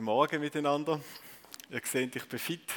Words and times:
Guten 0.00 0.12
Morgen 0.12 0.40
miteinander. 0.40 0.98
Ihr 1.68 1.82
seht, 1.84 2.16
ich 2.16 2.24
bin 2.24 2.38
fit. 2.38 2.72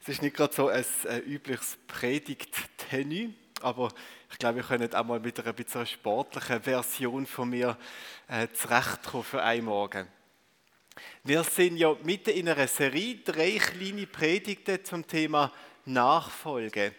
Es 0.00 0.08
ist 0.08 0.22
nicht 0.22 0.34
gerade 0.34 0.54
so 0.54 0.68
ein, 0.68 0.82
übliches 1.26 1.76
Predigt-Tenue, 1.86 3.34
aber 3.60 3.92
ich 4.30 4.38
glaube, 4.38 4.56
wir 4.56 4.62
können 4.62 4.94
auch 4.94 5.04
mal 5.04 5.20
mit 5.20 5.38
einer 5.38 5.52
bisschen 5.52 5.84
sportlichen 5.84 6.62
Version 6.62 7.26
von 7.26 7.50
mir 7.50 7.76
äh, 8.26 8.48
zurechtkommen 8.54 9.22
für 9.22 9.42
einen 9.42 9.66
Morgen. 9.66 10.08
Wir 11.24 11.44
sind 11.44 11.76
ja 11.76 11.94
mitten 12.04 12.30
in 12.30 12.48
einer 12.48 12.66
Serie, 12.66 13.16
drei 13.16 13.58
kleine 13.58 14.06
Predigten 14.06 14.82
zum 14.82 15.06
Thema 15.06 15.52
Nachfolge. 15.84 16.94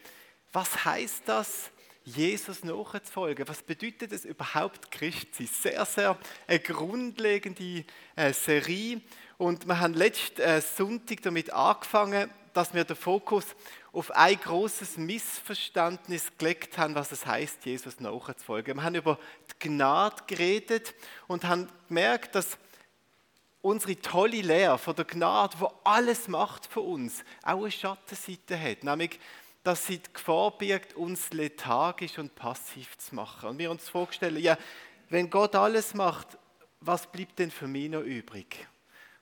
Was 0.51 0.85
heißt 0.85 1.23
das, 1.25 1.71
Jesus 2.05 2.63
nachzufolgen? 2.63 3.47
Was 3.47 3.63
bedeutet 3.63 4.11
es 4.11 4.25
überhaupt, 4.25 4.91
Christ 4.91 5.33
zu 5.33 5.45
sein? 5.45 5.73
Sehr, 5.73 5.85
sehr 5.85 6.17
eine 6.45 6.59
grundlegende 6.59 7.85
äh, 8.15 8.33
Serie. 8.33 9.01
Und 9.43 9.67
wir 9.67 9.81
haben 9.81 9.93
letzten 9.93 10.39
äh, 10.39 10.61
Sonntag 10.61 11.21
damit 11.21 11.51
angefangen, 11.51 12.31
dass 12.53 12.73
wir 12.73 12.85
den 12.85 12.95
Fokus 12.95 13.43
auf 13.91 14.09
ein 14.11 14.39
großes 14.39 14.95
Missverständnis 14.95 16.31
gelegt 16.37 16.77
haben, 16.77 16.95
was 16.95 17.11
es 17.11 17.25
heißt, 17.25 17.65
Jesus 17.65 17.99
nachzufolgen. 17.99 18.77
Wir 18.77 18.83
haben 18.83 18.95
über 18.95 19.19
die 19.51 19.67
Gnade 19.67 20.23
geredet 20.27 20.95
und 21.27 21.43
haben 21.43 21.67
gemerkt, 21.89 22.35
dass 22.35 22.57
unsere 23.61 23.99
tolle 23.99 24.39
Lehre 24.39 24.77
von 24.77 24.95
der 24.95 25.03
Gnade, 25.03 25.57
wo 25.59 25.73
alles 25.83 26.29
macht 26.29 26.65
für 26.65 26.79
uns, 26.79 27.25
auch 27.41 27.63
eine 27.63 27.71
Schattenseite 27.71 28.57
hat, 28.57 28.85
nämlich 28.85 29.19
dass 29.65 29.87
sie 29.87 29.97
die 29.97 30.13
Gefahr 30.13 30.57
birgt, 30.57 30.93
uns 30.93 31.33
lethargisch 31.33 32.17
und 32.17 32.33
passiv 32.33 32.97
zu 32.97 33.13
machen. 33.13 33.49
Und 33.49 33.57
wir 33.57 33.71
uns 33.71 33.89
vorstellen, 33.89 34.41
ja, 34.41 34.57
wenn 35.09 35.29
Gott 35.29 35.53
alles 35.53 35.93
macht, 35.95 36.37
was 36.79 37.11
bleibt 37.11 37.39
denn 37.39 37.51
für 37.51 37.67
mich 37.67 37.89
noch 37.89 38.03
übrig? 38.03 38.69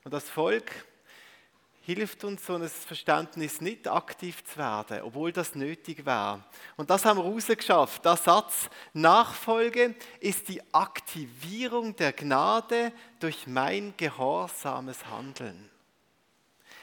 Und 0.04 0.12
das 0.12 0.28
Volk 0.28 0.70
hilft 1.82 2.22
uns, 2.24 2.46
so 2.46 2.54
ein 2.54 2.68
Verständnis 2.68 3.60
nicht 3.60 3.88
aktiv 3.88 4.44
zu 4.44 4.56
werden, 4.56 5.02
obwohl 5.02 5.32
das 5.32 5.54
nötig 5.54 6.06
wäre. 6.06 6.42
Und 6.76 6.90
das 6.90 7.04
haben 7.04 7.18
wir 7.18 7.24
rausgeschafft. 7.24 8.04
Der 8.04 8.16
Satz 8.16 8.70
Nachfolge 8.92 9.94
ist 10.20 10.48
die 10.48 10.62
Aktivierung 10.72 11.94
der 11.96 12.12
Gnade 12.12 12.92
durch 13.18 13.46
mein 13.46 13.94
gehorsames 13.96 15.04
Handeln. 15.06 15.68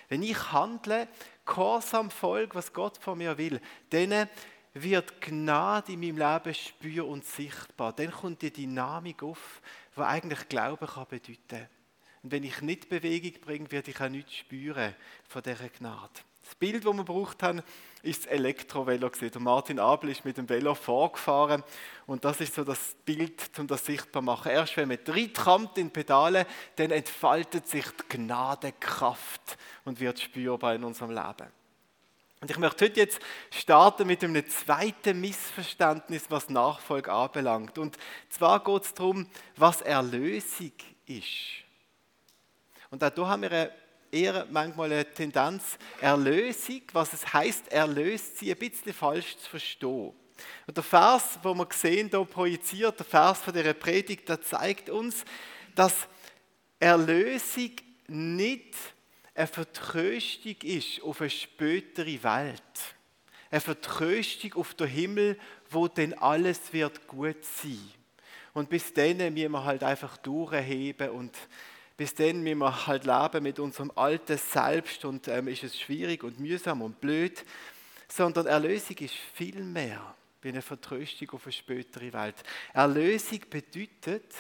Wenn 0.10 0.24
ich 0.24 0.52
handle, 0.52 1.08
gehorsam 1.46 2.12
folge, 2.12 2.56
was 2.56 2.74
Gott 2.74 2.98
von 2.98 3.18
mir 3.18 3.38
will, 3.38 3.62
dann 3.92 4.30
wird 4.74 5.22
Gnade 5.22 5.94
in 5.94 6.00
meinem 6.00 6.18
Leben 6.18 6.54
spür 6.54 7.08
und 7.08 7.26
sichtbar. 7.26 7.94
Dann 7.94 8.12
kommt 8.12 8.42
die 8.42 8.52
Dynamik 8.52 9.24
auf, 9.24 9.62
die 9.96 10.02
eigentlich 10.02 10.48
Glauben 10.50 10.88
kann 10.88 11.06
bedeuten 11.08 11.38
kann. 11.48 11.79
Und 12.24 12.32
wenn 12.32 12.44
ich 12.44 12.62
nicht 12.62 12.90
Bewegung 12.90 13.40
bringe, 13.42 13.72
werde 13.72 13.92
ich 13.92 14.02
auch 14.02 14.10
nichts 14.10 14.36
spüren 14.36 14.96
von 15.28 15.42
dieser 15.42 15.70
Gnade. 15.70 16.22
Das 16.44 16.56
Bild, 16.56 16.84
das 16.84 16.94
wir 16.94 17.06
gebraucht 17.06 17.44
haben, 17.44 17.62
ist 18.02 18.26
das 18.26 18.32
Elektrovelo. 18.32 19.12
Martin 19.38 19.80
Abel 19.80 20.10
ist 20.10 20.26
mit 20.26 20.38
dem 20.38 20.50
Velo 20.50 20.74
vorgefahren 20.74 21.64
und 22.08 22.26
das 22.26 22.42
ist 22.42 22.56
so 22.56 22.64
das 22.64 22.96
Bild, 23.06 23.52
um 23.60 23.68
das 23.68 23.86
sichtbar 23.86 24.22
zu 24.22 24.26
machen. 24.26 24.52
Erst 24.52 24.76
wenn 24.78 24.88
man 24.88 24.98
reinkommt 25.06 25.78
in 25.78 25.92
Pedale, 25.92 26.48
dann 26.76 26.90
entfaltet 26.90 27.68
sich 27.68 27.86
die 27.86 28.18
Gnadenkraft 28.18 29.58
und 29.86 30.00
wird 30.00 30.20
spürbar 30.20 30.74
in 30.74 30.84
unserem 30.84 31.12
Leben. 31.12 31.52
Und 32.42 32.50
ich 32.50 32.58
möchte 32.58 32.86
heute 32.86 33.02
jetzt 33.02 33.20
starten 33.52 34.08
mit 34.08 34.24
einem 34.24 34.48
zweiten 34.50 35.20
Missverständnis, 35.22 36.26
was 36.30 36.50
Nachfolge 36.50 37.12
anbelangt. 37.12 37.78
Und 37.78 37.98
zwar 38.30 38.64
geht 38.64 38.84
es 38.84 38.94
darum, 38.94 39.28
was 39.58 39.82
Erlösung 39.82 40.72
ist. 41.06 41.69
Und 42.92 43.04
hier 43.04 43.28
haben 43.28 43.42
wir 43.44 43.72
eher 44.12 44.48
manchmal 44.50 44.92
eine 44.92 45.14
Tendenz, 45.14 45.78
Erlösung, 46.02 46.82
was 46.94 47.14
es 47.14 47.34
heißt, 47.34 47.72
erlöst 47.72 48.40
sie, 48.40 48.52
ein 48.52 48.58
bisschen 48.58 48.94
falsch 48.94 49.38
zu 49.38 49.50
verstehen. 49.50 50.14
Und 50.66 50.78
der 50.78 50.84
Vers, 50.84 51.40
wo 51.44 51.54
wir 51.54 51.68
sehen, 51.72 52.10
hier 52.10 52.26
projiziert, 52.26 52.98
der 52.98 53.06
Vers 53.06 53.40
von 53.40 53.54
dieser 53.54 53.74
Predigt, 53.74 54.28
der 54.30 54.42
zeigt 54.42 54.90
uns, 54.90 55.26
dass 55.76 56.08
Erlösung 56.80 57.72
nicht 58.08 58.76
eine 59.36 59.48
Vertröstung 59.48 60.56
ist 60.64 61.02
auf 61.04 61.22
eine 61.22 61.30
spätere 61.30 62.24
Welt. 62.24 62.62
Eine 63.52 63.62
Vertröstung 63.62 64.54
auf 64.56 64.74
den 64.74 64.88
Himmel, 64.88 65.40
wo 65.70 65.88
denn 65.88 66.14
alles 66.18 66.74
wird 66.74 67.08
gut 67.08 67.44
sein. 67.44 67.80
Und 68.54 68.70
bis 68.70 68.94
dann 68.94 69.18
müssen 69.18 69.52
wir 69.52 69.64
halt 69.64 69.84
einfach 69.84 70.18
durchheben 70.18 71.10
und 71.12 71.36
bis 72.00 72.16
dann 72.16 72.42
müssen 72.44 72.60
wir 72.60 72.88
halt 72.88 73.04
leben 73.04 73.44
mit 73.44 73.60
unserem 73.60 73.92
alten 73.94 74.38
Selbst 74.38 75.04
und 75.04 75.28
ähm, 75.28 75.50
ist 75.50 75.66
es 75.66 75.78
schwierig 75.78 76.24
und 76.24 76.40
mühsam 76.40 76.82
und 76.82 77.02
blöd. 77.02 77.44
Sondern 78.08 78.48
Erlösung 78.48 78.96
ist 79.00 79.16
viel 79.34 79.62
mehr 79.62 80.16
wie 80.42 80.48
eine 80.48 80.62
Vertröstung 80.62 81.30
auf 81.32 81.44
eine 81.44 81.52
spätere 81.52 82.14
Welt. 82.14 82.38
Erlösung 82.74 83.42
bedeutet 83.50 84.34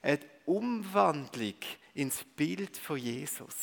eine 0.00 0.20
Umwandlung 0.46 1.56
ins 1.92 2.24
Bild 2.24 2.78
von 2.78 2.96
Jesus. 2.96 3.56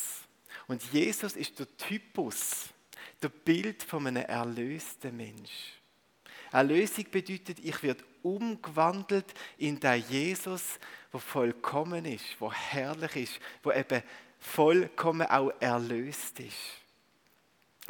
Und 0.68 0.84
Jesus 0.92 1.34
ist 1.34 1.58
der 1.58 1.76
Typus, 1.76 2.68
der 3.20 3.30
Bild 3.30 3.82
von 3.82 4.06
einem 4.06 4.26
erlösten 4.26 5.16
Mensch. 5.16 5.72
Erlösung 6.52 7.06
bedeutet, 7.10 7.58
ich 7.58 7.82
werde 7.82 8.04
umgewandelt 8.22 9.34
in 9.58 9.80
den 9.80 10.04
Jesus, 10.08 10.78
der 11.12 11.20
vollkommen 11.20 12.04
ist, 12.04 12.24
der 12.40 12.52
herrlich 12.52 13.16
ist, 13.16 13.40
der 13.64 13.76
eben 13.76 14.02
vollkommen 14.38 15.26
auch 15.26 15.52
erlöst 15.60 16.40
ist. 16.40 16.80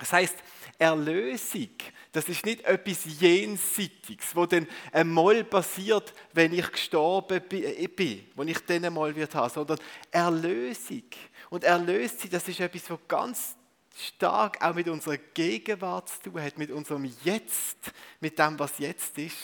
Das 0.01 0.15
heißt, 0.15 0.37
Erlösung, 0.79 1.69
das 2.11 2.27
ist 2.27 2.47
nicht 2.47 2.65
etwas 2.65 3.05
Jenseitiges, 3.21 4.35
wo 4.35 4.47
dann 4.47 4.67
einmal 4.93 5.45
passiert, 5.45 6.15
wenn 6.33 6.55
ich 6.55 6.73
gestorben 6.73 7.43
bin, 7.49 8.27
wo 8.35 8.43
ich 8.43 8.59
dann 8.61 8.87
einmal 8.87 9.15
wird 9.15 9.35
haben, 9.35 9.53
sondern 9.53 9.79
Erlösung. 10.11 11.05
Und 11.51 11.65
Erlösung, 11.65 12.31
das 12.31 12.49
ist 12.49 12.61
etwas, 12.61 12.89
was 12.89 12.99
ganz 13.07 13.57
stark 13.95 14.65
auch 14.65 14.75
mit 14.75 14.89
unserer 14.89 15.19
Gegenwart 15.19 16.09
zu 16.09 16.31
tun 16.31 16.41
hat, 16.41 16.57
mit 16.57 16.71
unserem 16.71 17.05
Jetzt, 17.23 17.93
mit 18.21 18.39
dem, 18.39 18.59
was 18.59 18.79
jetzt 18.79 19.19
ist. 19.19 19.37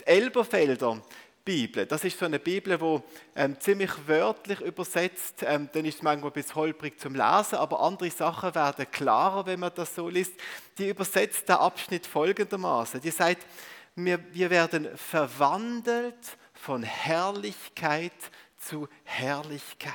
Die 0.00 0.06
Elberfelder 0.06 1.02
Bibel, 1.44 1.84
das 1.84 2.04
ist 2.04 2.18
so 2.18 2.24
eine 2.24 2.38
Bibel, 2.38 2.78
die 2.78 3.00
ähm, 3.36 3.60
ziemlich 3.60 3.90
wörtlich 4.06 4.60
übersetzt, 4.60 5.42
ähm, 5.42 5.68
dann 5.72 5.84
ist 5.84 5.96
es 5.96 6.02
manchmal 6.02 6.30
ein 6.30 6.34
bisschen 6.34 6.54
holprig 6.54 6.98
zum 6.98 7.14
Lesen, 7.14 7.56
aber 7.56 7.80
andere 7.80 8.10
Sachen 8.10 8.54
werden 8.54 8.90
klarer, 8.90 9.44
wenn 9.44 9.60
man 9.60 9.72
das 9.74 9.94
so 9.94 10.08
liest. 10.08 10.32
Die 10.78 10.88
übersetzt 10.88 11.48
den 11.48 11.56
Abschnitt 11.56 12.06
folgendermaßen. 12.06 13.00
Die 13.00 13.10
sagt, 13.10 13.46
wir, 13.94 14.24
wir 14.32 14.48
werden 14.48 14.88
verwandelt 14.96 16.38
von 16.54 16.82
Herrlichkeit 16.82 18.12
zu 18.56 18.88
Herrlichkeit. 19.04 19.92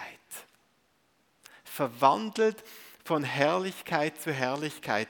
Verwandelt 1.64 2.64
von 3.04 3.24
Herrlichkeit 3.24 4.22
zu 4.22 4.32
Herrlichkeit. 4.32 5.08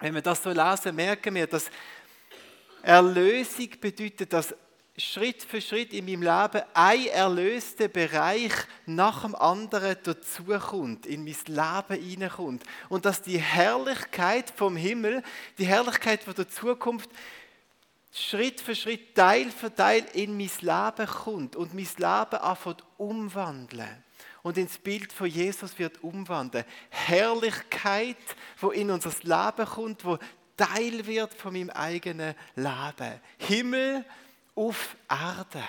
Wenn 0.00 0.14
wir 0.14 0.22
das 0.22 0.42
so 0.42 0.50
lesen, 0.50 0.96
merken 0.96 1.36
wir, 1.36 1.46
dass 1.46 1.70
Erlösung 2.82 3.68
bedeutet, 3.80 4.32
dass 4.32 4.54
Schritt 4.96 5.42
für 5.42 5.60
Schritt 5.60 5.92
in 5.92 6.04
meinem 6.04 6.22
Leben 6.22 6.62
ein 6.72 7.06
erlöster 7.08 7.88
Bereich 7.88 8.52
nach 8.86 9.22
dem 9.22 9.34
anderen 9.34 9.96
dazukommt, 10.04 11.06
in 11.06 11.24
mein 11.24 11.36
Leben 11.46 12.02
hineinkommt. 12.02 12.62
Und 12.88 13.04
dass 13.04 13.20
die 13.20 13.38
Herrlichkeit 13.38 14.52
vom 14.54 14.76
Himmel, 14.76 15.22
die 15.58 15.66
Herrlichkeit 15.66 16.22
von 16.22 16.34
der 16.34 16.48
Zukunft, 16.48 17.10
Schritt 18.12 18.60
für 18.60 18.76
Schritt, 18.76 19.16
Teil 19.16 19.50
für 19.50 19.74
Teil 19.74 20.04
in 20.12 20.36
mein 20.36 20.50
Leben 20.60 21.06
kommt 21.08 21.56
und 21.56 21.74
mein 21.74 21.88
Leben 21.96 22.40
anfängt 22.40 22.84
umwandeln 22.96 24.04
und 24.44 24.58
ins 24.58 24.78
Bild 24.78 25.12
von 25.12 25.26
Jesus 25.26 25.76
wird 25.78 26.04
umwandeln. 26.04 26.64
Herrlichkeit, 26.90 28.16
wo 28.60 28.70
in 28.70 28.90
unser 28.92 29.10
Leben 29.22 29.66
kommt, 29.66 30.04
wo 30.04 30.18
Teil 30.56 31.04
wird 31.06 31.34
von 31.34 31.54
meinem 31.54 31.70
eigenen 31.70 32.34
Leben. 32.54 33.20
Himmel 33.38 34.04
auf 34.54 34.96
Erde. 35.08 35.64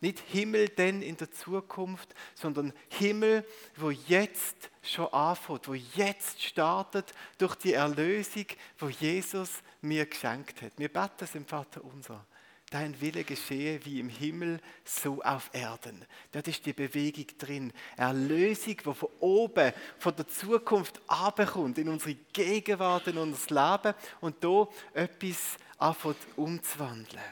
Nicht 0.00 0.20
Himmel 0.28 0.68
denn 0.68 1.00
in 1.00 1.16
der 1.16 1.30
Zukunft, 1.30 2.14
sondern 2.34 2.72
Himmel, 2.88 3.46
wo 3.76 3.90
jetzt 3.90 4.70
schon 4.82 5.12
anfängt, 5.12 5.68
wo 5.68 5.74
jetzt 5.74 6.42
startet 6.42 7.12
durch 7.38 7.54
die 7.54 7.72
Erlösung, 7.72 8.46
wo 8.78 8.88
Jesus 8.88 9.62
mir 9.80 10.04
geschenkt 10.06 10.60
hat. 10.60 10.72
Wir 10.76 10.92
beten 10.92 11.24
es 11.24 11.34
im 11.34 11.46
Vater 11.46 11.82
unser 11.82 12.24
dein 12.70 13.00
Wille 13.00 13.24
geschehe 13.24 13.84
wie 13.84 14.00
im 14.00 14.08
Himmel, 14.08 14.60
so 14.84 15.22
auf 15.22 15.50
Erden. 15.52 16.04
Dort 16.32 16.48
ist 16.48 16.66
die 16.66 16.72
Bewegung 16.72 17.26
drin. 17.38 17.72
Erlösung, 17.96 18.76
die 18.76 18.94
von 18.94 19.08
oben, 19.20 19.72
von 19.98 20.16
der 20.16 20.26
Zukunft 20.26 21.00
abkommt, 21.06 21.78
in 21.78 21.88
unsere 21.88 22.16
Gegenwart, 22.32 23.06
in 23.06 23.18
unser 23.18 23.54
Leben 23.54 23.94
und 24.20 24.42
da 24.42 24.68
etwas 24.94 25.56
anfängt 25.78 26.16
umzuwandeln. 26.36 27.22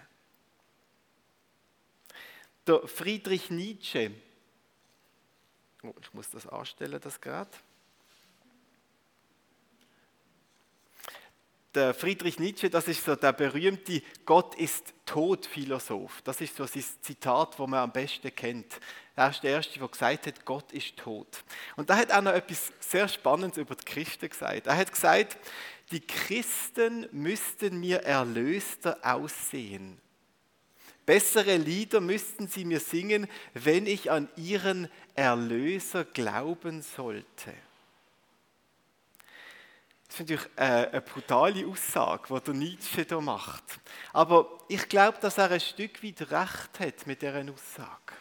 Der 2.66 2.86
Friedrich 2.86 3.50
Nietzsche 3.50 4.12
Oh, 5.84 5.94
ich 6.00 6.14
muss 6.14 6.30
das 6.30 6.46
anstellen, 6.46 6.98
das 7.02 7.20
gerade. 7.20 7.50
der 11.74 11.92
Friedrich 11.92 12.38
Nietzsche, 12.38 12.70
das 12.70 12.86
ist 12.88 13.04
so 13.04 13.16
der 13.16 13.32
berühmte 13.32 14.02
Gott 14.24 14.54
ist 14.54 14.94
tot 15.04 15.44
Philosoph. 15.46 16.22
Das 16.22 16.40
ist 16.40 16.56
so 16.56 16.66
sein 16.66 16.84
Zitat, 17.02 17.58
wo 17.58 17.66
man 17.66 17.80
am 17.80 17.92
besten 17.92 18.34
kennt. 18.34 18.80
Er 19.16 19.30
ist 19.30 19.42
der 19.42 19.52
Erste, 19.52 19.78
der 19.78 19.88
gesagt 19.88 20.26
hat, 20.26 20.44
Gott 20.44 20.72
ist 20.72 20.96
tot. 20.96 21.44
Und 21.76 21.90
da 21.90 21.96
hat 21.96 22.10
er 22.10 22.22
noch 22.22 22.32
etwas 22.32 22.72
sehr 22.80 23.08
Spannendes 23.08 23.58
über 23.58 23.74
die 23.74 23.84
Christen 23.84 24.28
gesagt. 24.28 24.66
Er 24.66 24.76
hat 24.76 24.90
gesagt, 24.90 25.36
die 25.90 26.00
Christen 26.00 27.08
müssten 27.12 27.78
mir 27.78 28.02
erlöster 28.02 28.98
aussehen. 29.02 30.00
Bessere 31.06 31.56
Lieder 31.56 32.00
müssten 32.00 32.48
sie 32.48 32.64
mir 32.64 32.80
singen, 32.80 33.28
wenn 33.52 33.86
ich 33.86 34.10
an 34.10 34.28
ihren 34.36 34.88
Erlöser 35.14 36.04
glauben 36.04 36.80
sollte. 36.80 37.52
Das 40.06 40.20
ist 40.20 40.30
natürlich 40.30 40.48
eine 40.56 41.00
brutale 41.02 41.66
Aussage, 41.66 42.34
die 42.34 42.44
der 42.44 42.54
Nietzsche 42.54 43.04
hier 43.06 43.20
macht. 43.20 43.64
Aber 44.12 44.58
ich 44.68 44.88
glaube, 44.88 45.18
dass 45.20 45.38
er 45.38 45.50
ein 45.50 45.60
Stück 45.60 46.02
weit 46.02 46.20
recht 46.30 46.80
hat 46.80 47.06
mit 47.06 47.20
dieser 47.20 47.44
Aussage. 47.52 48.14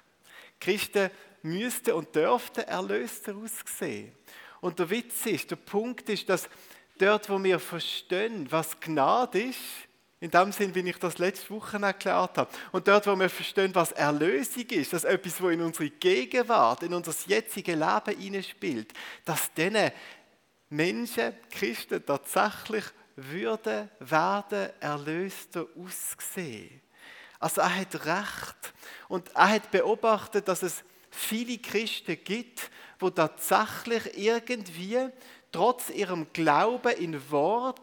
Christen 0.60 1.10
müssten 1.44 1.92
und 1.92 2.16
dürften 2.16 2.62
erlöster 2.62 3.36
aussehen. 3.36 4.14
Und 4.60 4.80
der 4.80 4.90
Witz 4.90 5.26
ist, 5.26 5.52
der 5.52 5.58
Punkt 5.58 6.10
ist, 6.10 6.28
dass 6.28 6.50
dort, 7.04 7.30
wo 7.30 7.44
wir 7.44 7.60
verstehen, 7.60 8.48
was 8.50 8.80
Gnade 8.80 9.42
ist, 9.42 9.60
in 10.20 10.32
dem 10.32 10.54
Sinn, 10.54 10.74
wie 10.74 10.90
ich 10.90 10.98
das 10.98 11.18
letzte 11.18 11.50
Woche 11.50 11.78
erklärt 11.78 12.38
habe, 12.38 12.50
und 12.72 12.88
dort, 12.88 13.06
wo 13.08 13.16
wir 13.20 13.30
verstehen, 13.30 13.76
was 13.76 13.92
Erlösung 13.92 14.66
ist, 14.70 14.94
dass 14.94 15.04
etwas, 15.04 15.42
wo 15.42 15.50
in 15.50 15.62
unsere 15.62 15.90
Gegenwart, 15.90 16.84
in 16.84 16.94
unser 16.94 17.14
jetziges 17.28 17.76
Leben 17.76 18.20
hineinspielt, 18.20 18.94
dass 19.26 19.54
denen 19.54 19.92
Menschen, 20.70 21.34
Christen 21.52 22.06
tatsächlich 22.06 22.86
würden 23.18 23.90
werden 24.00 24.70
erlöster 24.80 25.68
aussehen. 25.78 26.82
Also 27.38 27.62
er 27.62 27.76
hat 27.82 28.06
recht 28.06 28.74
und 29.10 29.30
er 29.36 29.50
hat 29.50 29.70
beobachtet, 29.70 30.48
dass 30.48 30.64
es 30.64 30.84
viele 31.12 31.58
Christen 31.58 32.18
gibt, 32.24 32.72
wo 32.98 33.10
tatsächlich 33.10 34.18
irgendwie 34.18 35.10
trotz 35.54 35.90
ihrem 35.90 36.28
Glauben 36.34 36.92
in 36.98 37.32
Wort, 37.32 37.80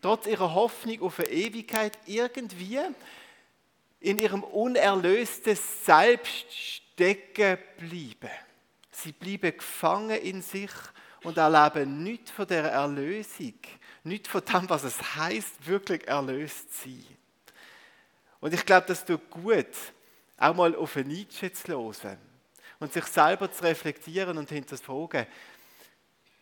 trotz 0.00 0.26
ihrer 0.26 0.54
Hoffnung 0.54 1.02
auf 1.02 1.18
eine 1.18 1.28
Ewigkeit 1.28 1.98
irgendwie 2.06 2.78
in 3.98 4.18
ihrem 4.18 4.44
unerlösten 4.44 5.56
Selbst 5.56 6.52
stecken 6.52 7.58
bleiben. 7.78 8.30
Sie 8.92 9.12
bleiben 9.12 9.56
gefangen 9.56 10.20
in 10.20 10.42
sich 10.42 10.70
und 11.24 11.36
erleben 11.36 12.02
nichts 12.02 12.30
von 12.30 12.46
der 12.46 12.64
Erlösung, 12.64 13.54
nichts 14.04 14.28
von 14.28 14.42
dem, 14.44 14.68
was 14.70 14.84
es 14.84 15.16
heißt, 15.16 15.66
wirklich 15.66 16.06
erlöst 16.06 16.72
zu 16.74 16.88
sein. 16.88 17.16
Und 18.40 18.54
ich 18.54 18.64
glaube, 18.64 18.86
das 18.86 19.04
tut 19.04 19.28
gut, 19.30 19.66
auch 20.38 20.54
mal 20.54 20.74
auf 20.74 20.96
eine 20.96 21.08
Nietzsche 21.08 21.52
zu 21.52 21.68
hören 21.68 22.18
und 22.78 22.92
sich 22.92 23.04
selber 23.04 23.52
zu 23.52 23.62
reflektieren 23.62 24.38
und 24.38 24.48
hinterfragen, 24.48 25.26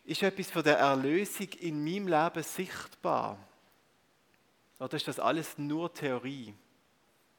ist 0.09 0.23
etwas 0.23 0.51
von 0.51 0.63
der 0.63 0.79
Erlösung 0.79 1.49
in 1.61 1.85
meinem 1.85 2.09
Leben 2.09 2.43
sichtbar? 2.43 3.39
Oder 4.79 4.95
ist 4.97 5.07
das 5.07 5.21
alles 5.21 5.59
nur 5.59 5.93
Theorie? 5.93 6.55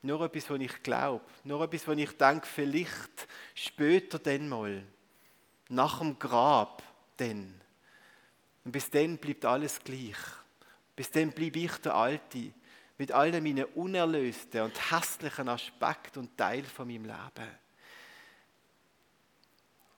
Nur 0.03 0.21
etwas, 0.21 0.51
was 0.51 0.59
ich 0.59 0.83
glaube, 0.83 1.25
nur 1.43 1.63
etwas, 1.63 1.87
was 1.87 1.97
ich 1.97 2.15
denke, 2.15 2.45
vielleicht 2.45 3.27
später 3.55 4.19
dann 4.19 4.47
mal, 4.47 4.83
nach 5.69 5.97
dem 5.97 6.19
Grab, 6.19 6.83
dann. 7.17 7.59
Und 8.63 8.71
bis 8.71 8.89
dann 8.91 9.17
bleibt 9.17 9.45
alles 9.45 9.79
gleich. 9.79 10.17
Bis 10.95 11.09
dann 11.09 11.31
bleibe 11.31 11.59
ich 11.59 11.75
der 11.77 11.95
Alte 11.95 12.51
mit 12.99 13.11
all 13.11 13.31
meinen 13.41 13.65
unerlösten 13.65 14.61
und 14.61 14.91
hässlichen 14.91 15.49
Aspekten 15.49 16.19
und 16.19 16.37
Teilen 16.37 16.65
von 16.65 16.87
meinem 16.87 17.05
Leben. 17.05 17.49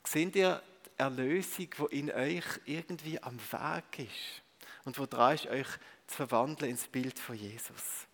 Seht 0.05 0.35
ihr 0.37 0.63
Erlösung, 1.01 1.67
die 1.89 1.99
in 1.99 2.11
euch 2.11 2.45
irgendwie 2.65 3.21
am 3.21 3.37
Weg 3.37 4.07
ist 4.07 4.43
und 4.85 4.97
wo 4.99 5.05
dran 5.05 5.33
ist, 5.35 5.47
euch 5.47 5.67
zu 6.07 6.15
verwandeln 6.15 6.71
ins 6.71 6.87
Bild 6.87 7.17
von 7.17 7.35
Jesus? 7.35 8.07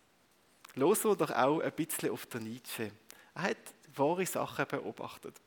Los 0.74 1.02
doch 1.02 1.30
auch 1.30 1.60
ein 1.60 1.72
bisschen 1.72 2.10
auf 2.10 2.24
der 2.26 2.40
Nietzsche. 2.40 2.90
Er 3.34 3.42
hat 3.42 3.58
wahre 3.94 4.24
Sachen 4.24 4.66
beobachtet 4.66 5.38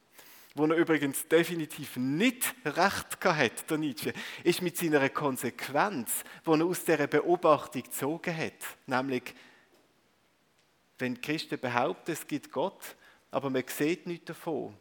wo 0.53 0.65
er 0.65 0.75
übrigens 0.75 1.27
definitiv 1.27 1.95
nicht 1.95 2.53
recht 2.65 3.23
hat, 3.23 3.69
der 3.69 3.77
Nietzsche, 3.77 4.13
ist 4.43 4.61
mit 4.61 4.77
seiner 4.77 5.07
Konsequenz, 5.09 6.23
die 6.45 6.51
er 6.51 6.65
aus 6.65 6.83
dieser 6.83 7.07
Beobachtung 7.07 7.83
gezogen 7.83 8.35
hat. 8.35 8.77
Nämlich, 8.85 9.33
wenn 10.99 11.21
Christen 11.21 11.57
behaupten, 11.57 12.11
es 12.11 12.27
gibt 12.27 12.51
Gott, 12.51 12.97
aber 13.31 13.49
man 13.49 13.63
sieht 13.65 14.07
nichts 14.07 14.25
davon, 14.25 14.77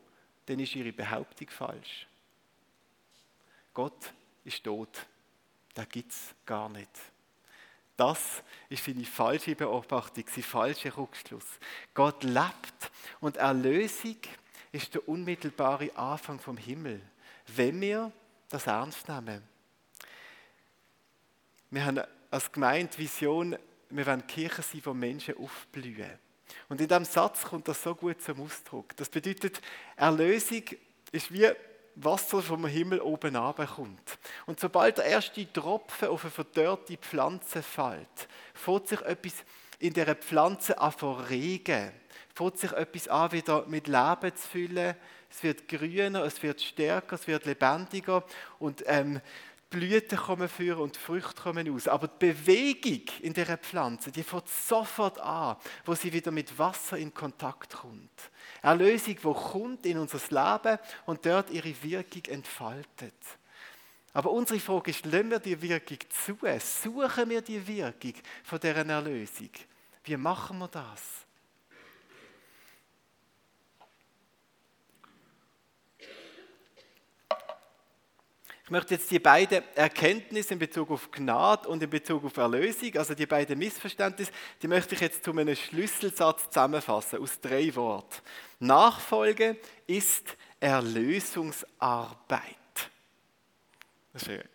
dann 0.47 0.59
ist 0.59 0.75
ihre 0.75 0.93
Behauptung 0.93 1.49
falsch. 1.51 2.09
Gott 3.81 4.13
ist 4.45 4.63
tot. 4.63 5.07
Da 5.73 5.87
gibt 5.87 6.13
es 6.13 6.35
gar 6.45 6.69
nicht. 6.69 6.91
Das 7.97 8.43
ist 8.69 8.85
seine 8.85 9.07
falsche 9.07 9.55
Beobachtung, 9.55 10.23
sein 10.29 10.45
falscher 10.45 10.95
Rückschluss. 10.99 11.47
Gott 11.95 12.23
lebt 12.23 12.91
und 13.21 13.39
Erlösung 13.39 14.19
ist 14.71 14.93
der 14.93 15.09
unmittelbare 15.09 15.97
Anfang 15.97 16.39
vom 16.39 16.59
Himmel, 16.59 17.01
wenn 17.47 17.81
wir 17.81 18.13
das 18.51 18.67
ernst 18.67 19.09
nehmen. 19.09 19.43
Wir 21.71 21.83
haben 21.87 22.03
als 22.31 22.53
Gemeinde 22.53 22.99
Vision, 22.99 23.57
wir 23.89 24.07
wollen 24.07 24.27
Kirche 24.27 24.61
sein, 24.61 24.83
wo 24.85 24.93
Menschen 24.93 25.39
aufblühen. 25.39 26.19
Und 26.69 26.83
in 26.83 26.89
diesem 26.89 27.07
Satz 27.07 27.45
kommt 27.45 27.67
das 27.67 27.83
so 27.83 27.95
gut 27.95 28.21
zum 28.21 28.43
Ausdruck. 28.43 28.95
Das 28.99 29.09
bedeutet, 29.09 29.63
Erlösung 29.97 30.65
ist 31.13 31.33
wie 31.33 31.51
Wasser 31.97 32.43
vom 32.43 32.67
Himmel 32.67 33.01
oben 33.01 33.35
kommt. 33.35 34.19
Und 34.47 34.61
sobald 34.61 34.99
der 34.99 35.07
erste 35.07 35.53
Tropfen 35.53 36.09
auf 36.09 36.25
eine 36.25 36.31
verdörrte 36.31 36.97
Pflanze 36.97 37.63
fällt, 37.63 38.29
fängt 38.55 38.89
sich 38.89 39.01
etwas 39.03 39.35
in 39.79 39.93
dieser 39.93 40.15
Pflanze 40.15 40.79
an 40.79 40.93
regen 41.29 41.93
fängt 42.35 42.59
sich 42.59 42.73
etwas 42.73 43.09
an, 43.09 43.33
wieder 43.33 43.67
mit 43.67 43.87
Leben 43.87 44.35
zu 44.35 44.49
füllen. 44.49 44.95
Es 45.31 45.43
wird 45.43 45.69
grüner, 45.69 46.25
es 46.25 46.43
wird 46.43 46.61
stärker, 46.61 47.15
es 47.15 47.27
wird 47.27 47.45
lebendiger 47.45 48.25
und 48.59 48.83
ähm, 48.87 49.21
Blüten 49.69 50.19
kommen 50.19 50.49
für 50.49 50.79
und 50.81 50.97
Früchte 50.97 51.43
kommen 51.43 51.73
aus. 51.73 51.87
Aber 51.87 52.09
die 52.09 52.33
Bewegung 52.33 53.05
in 53.21 53.33
dieser 53.33 53.57
Pflanze, 53.57 54.11
die 54.11 54.25
fängt 54.25 54.49
sofort 54.49 55.21
an, 55.21 55.57
wo 55.85 55.95
sie 55.95 56.13
wieder 56.13 56.33
mit 56.33 56.59
Wasser 56.59 56.99
in 56.99 57.15
Kontakt 57.15 57.77
kommt. 57.77 58.31
Erlösung, 58.63 59.17
wo 59.23 59.33
kommt 59.33 59.87
in 59.87 59.99
unser 59.99 60.19
Leben 60.19 60.79
und 61.07 61.25
dort 61.25 61.51
ihre 61.51 61.83
Wirkung 61.83 62.25
entfaltet. 62.29 63.15
Aber 64.13 64.31
unsere 64.31 64.61
Frage 64.61 64.91
ist, 64.91 65.07
lassen 65.07 65.31
wir 65.31 65.39
die 65.39 65.61
Wirkung 65.61 65.99
zu? 66.25 66.37
Suchen 66.59 67.31
wir 67.31 67.43
die 67.43 67.67
Wirkung 67.67 68.15
von 68.43 68.61
deren 68.61 68.91
Erlösung? 68.91 69.51
Wie 70.05 70.17
machen 70.17 70.59
wir 70.59 70.69
das? 70.69 71.27
Ich 78.71 78.73
möchte 78.73 78.95
jetzt 78.95 79.11
die 79.11 79.19
beiden 79.19 79.65
Erkenntnisse 79.75 80.53
in 80.53 80.61
Bezug 80.61 80.93
auf 80.93 81.11
Gnade 81.11 81.69
und 81.69 81.83
in 81.83 81.91
Bezug 81.91 82.25
auf 82.25 82.37
Erlösung, 82.37 82.97
also 82.99 83.15
die 83.15 83.27
beiden 83.27 83.59
Missverständnisse, 83.59 84.31
die 84.63 84.69
möchte 84.69 84.95
ich 84.95 85.01
jetzt 85.01 85.25
zu 85.25 85.33
einem 85.33 85.57
Schlüsselsatz 85.57 86.51
zusammenfassen 86.51 87.19
aus 87.19 87.41
drei 87.41 87.75
Worten. 87.75 88.23
Nachfolge 88.61 89.57
ist 89.89 90.37
Erlösungsarbeit. 90.61 92.45
Das 94.13 94.23
ist 94.23 94.29
ein 94.29 94.49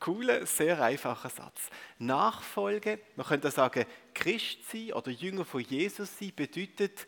cooler, 0.00 0.46
sehr 0.46 0.82
einfacher 0.82 1.28
Satz. 1.28 1.68
Nachfolge, 1.98 3.00
man 3.16 3.26
könnte 3.26 3.50
sagen, 3.50 3.84
Christ 4.14 4.60
sein 4.72 4.94
oder 4.94 5.10
Jünger 5.10 5.44
von 5.44 5.60
Jesus 5.60 6.18
sein, 6.18 6.32
bedeutet 6.34 7.04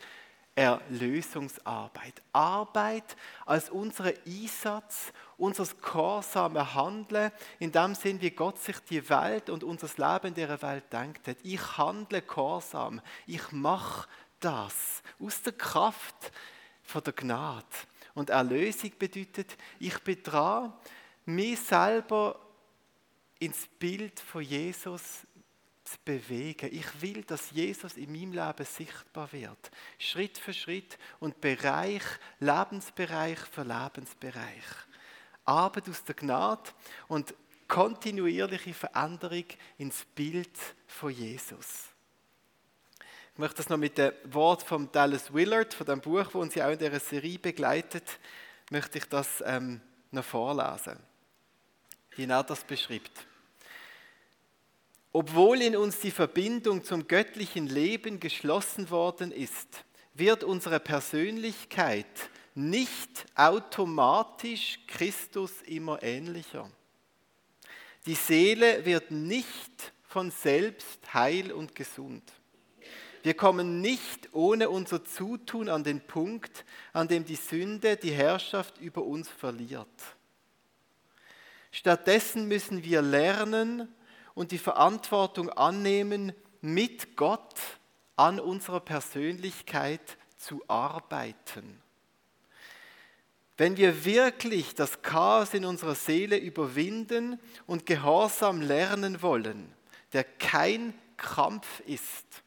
Erlösungsarbeit. 0.55 2.21
Arbeit 2.33 3.17
als 3.47 3.71
unser 3.71 4.13
Einsatz, 4.27 5.13
unser 5.37 5.67
gehorsames 5.81 6.75
Handeln, 6.75 7.33
in 7.59 7.73
dem 7.73 7.95
Sinn, 7.95 8.21
wie 8.21 8.31
Gott 8.31 8.59
sich 8.59 8.79
die 8.81 9.09
Welt 9.09 9.49
und 9.49 9.65
unser 9.65 9.89
Leben 9.89 10.29
in 10.29 10.35
dieser 10.35 10.61
Welt 10.63 10.93
denkt 10.93 11.29
hat. 11.29 11.39
Ich 11.43 11.79
handle 11.79 12.23
gehorsam, 12.23 13.01
ich 13.27 13.53
mache 13.53 14.09
das 14.41 15.03
aus 15.19 15.43
der 15.43 15.53
Kraft 15.53 16.33
von 16.83 17.03
der 17.05 17.13
Gnade. 17.13 17.67
Und 18.15 18.31
Erlösung 18.31 18.93
bedeutet, 18.99 19.57
ich 19.79 19.99
bin 20.01 20.19
mich 21.27 21.61
selber 21.61 22.39
ins 23.39 23.67
Bild 23.79 24.21
von 24.21 24.43
Jesus 24.43 25.27
zu 25.91 25.99
bewegen. 26.05 26.71
Ich 26.73 27.03
will, 27.03 27.23
dass 27.25 27.51
Jesus 27.51 27.97
in 27.97 28.13
meinem 28.13 28.33
Leben 28.33 28.65
sichtbar 28.65 29.33
wird. 29.33 29.71
Schritt 29.99 30.39
für 30.39 30.53
Schritt 30.53 30.99
und 31.19 31.41
Bereich, 31.41 32.03
Lebensbereich 32.39 33.39
für 33.39 33.63
Lebensbereich. 33.63 34.65
Arbeit 35.45 35.89
aus 35.89 36.05
der 36.05 36.15
Gnade 36.15 36.71
und 37.09 37.35
kontinuierliche 37.67 38.75
Veränderung 38.75 39.45
ins 39.79 40.05
Bild 40.15 40.57
von 40.87 41.11
Jesus. 41.11 41.89
Ich 43.33 43.39
möchte 43.39 43.57
das 43.57 43.69
noch 43.69 43.79
mit 43.79 43.97
dem 43.97 44.13
Wort 44.25 44.63
von 44.63 44.91
Dallas 44.93 45.33
Willard, 45.33 45.73
von 45.73 45.87
dem 45.87 46.01
Buch, 46.01 46.25
das 46.25 46.35
uns 46.35 46.55
ja 46.55 46.67
auch 46.67 46.73
in 46.73 46.79
dieser 46.79 47.01
Serie 47.01 47.39
begleitet, 47.39 48.19
möchte 48.71 48.99
ich 48.99 49.05
das 49.07 49.43
ähm, 49.47 49.81
noch 50.11 50.25
vorlesen, 50.25 50.99
wie 52.17 52.27
er 52.27 52.43
das 52.43 52.65
beschreibt. 52.65 53.27
Obwohl 55.13 55.61
in 55.63 55.77
uns 55.77 55.99
die 55.99 56.13
Verbindung 56.13 56.85
zum 56.85 57.09
göttlichen 57.09 57.67
Leben 57.67 58.21
geschlossen 58.21 58.91
worden 58.91 59.33
ist, 59.33 59.85
wird 60.15 60.45
unsere 60.45 60.79
Persönlichkeit 60.79 62.07
nicht 62.55 63.27
automatisch 63.35 64.79
Christus 64.87 65.63
immer 65.63 66.03
ähnlicher. 66.03 66.71
Die 68.07 68.15
Seele 68.15 68.85
wird 68.85 69.11
nicht 69.11 69.93
von 70.03 70.31
selbst 70.31 71.13
heil 71.13 71.53
und 71.53 71.75
gesund. 71.75 72.23
Wir 73.23 73.35
kommen 73.35 73.81
nicht 73.81 74.31
ohne 74.33 74.71
unser 74.71 75.05
Zutun 75.05 75.69
an 75.69 75.85
den 75.85 76.01
Punkt, 76.01 76.65
an 76.93 77.09
dem 77.09 77.25
die 77.25 77.37
Sünde 77.37 77.97
die 77.97 78.13
Herrschaft 78.13 78.79
über 78.79 79.05
uns 79.05 79.29
verliert. 79.29 79.89
Stattdessen 81.71 82.49
müssen 82.49 82.83
wir 82.83 83.03
lernen, 83.03 83.95
und 84.35 84.53
die 84.53 84.59
Verantwortung 84.59 85.51
annehmen, 85.51 86.33
mit 86.61 87.17
Gott 87.17 87.55
an 88.17 88.39
unserer 88.39 88.81
Persönlichkeit 88.81 90.19
zu 90.37 90.63
arbeiten. 90.69 91.81
Wenn 93.57 93.77
wir 93.77 94.05
wirklich 94.05 94.75
das 94.75 95.03
Chaos 95.03 95.53
in 95.53 95.65
unserer 95.65 95.95
Seele 95.95 96.39
überwinden 96.39 97.39
und 97.67 97.85
Gehorsam 97.85 98.63
lernen 98.63 99.21
wollen, 99.21 99.75
der 100.13 100.25
kein 100.25 100.95
Kampf 101.17 101.81
ist, 101.81 102.43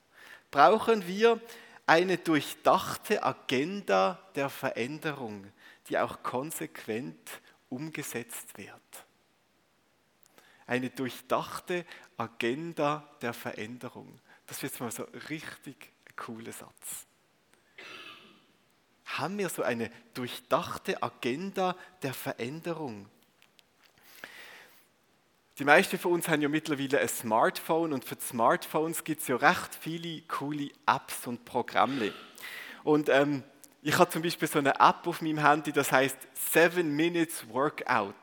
brauchen 0.50 1.08
wir 1.08 1.40
eine 1.86 2.18
durchdachte 2.18 3.24
Agenda 3.24 4.20
der 4.36 4.50
Veränderung, 4.50 5.46
die 5.90 6.00
auch 6.00 6.24
konsequent 6.24 7.42
umgesetzt 7.70 8.58
wird 8.58 9.03
eine 10.68 10.90
durchdachte 10.90 11.86
Agenda 12.18 13.10
der 13.22 13.34
Veränderung. 13.34 14.20
Das 14.48 14.58
ist 14.58 14.64
jetzt 14.64 14.80
mal 14.80 14.92
so 14.92 15.06
ein 15.06 15.20
richtig 15.30 15.92
cooler 16.16 16.52
Satz. 16.52 17.08
Haben 19.06 19.38
wir 19.38 19.50
so 19.50 19.64
eine 19.64 19.92
durchdachte 20.14 21.02
Agenda 21.02 21.76
der 22.02 22.14
Veränderung? 22.14 23.08
Die 25.60 25.66
meisten 25.66 26.00
von 26.00 26.14
uns 26.14 26.28
haben 26.28 26.42
ja 26.42 26.50
mittlerweile 26.50 27.00
ein 27.00 27.08
Smartphone 27.08 27.94
und 27.94 28.04
für 28.04 28.20
Smartphones 28.20 29.04
gibt 29.04 29.22
es 29.22 29.28
ja 29.28 29.36
recht 29.36 29.76
viele 29.80 30.24
coole 30.24 30.72
Apps 30.88 31.28
und 31.28 31.46
Programme. 31.46 32.12
Und 32.84 33.08
ähm, 33.10 33.44
ich 33.84 33.98
habe 34.00 34.10
zum 34.10 34.24
Beispiel 34.24 34.48
so 34.48 34.58
eine 34.58 34.74
App 34.80 35.06
auf 35.06 35.22
meinem 35.22 35.38
Handy, 35.38 35.72
das 35.72 35.92
heißt 35.92 36.18
7 36.34 36.90
Minutes 36.96 37.48
Workout. 37.50 38.16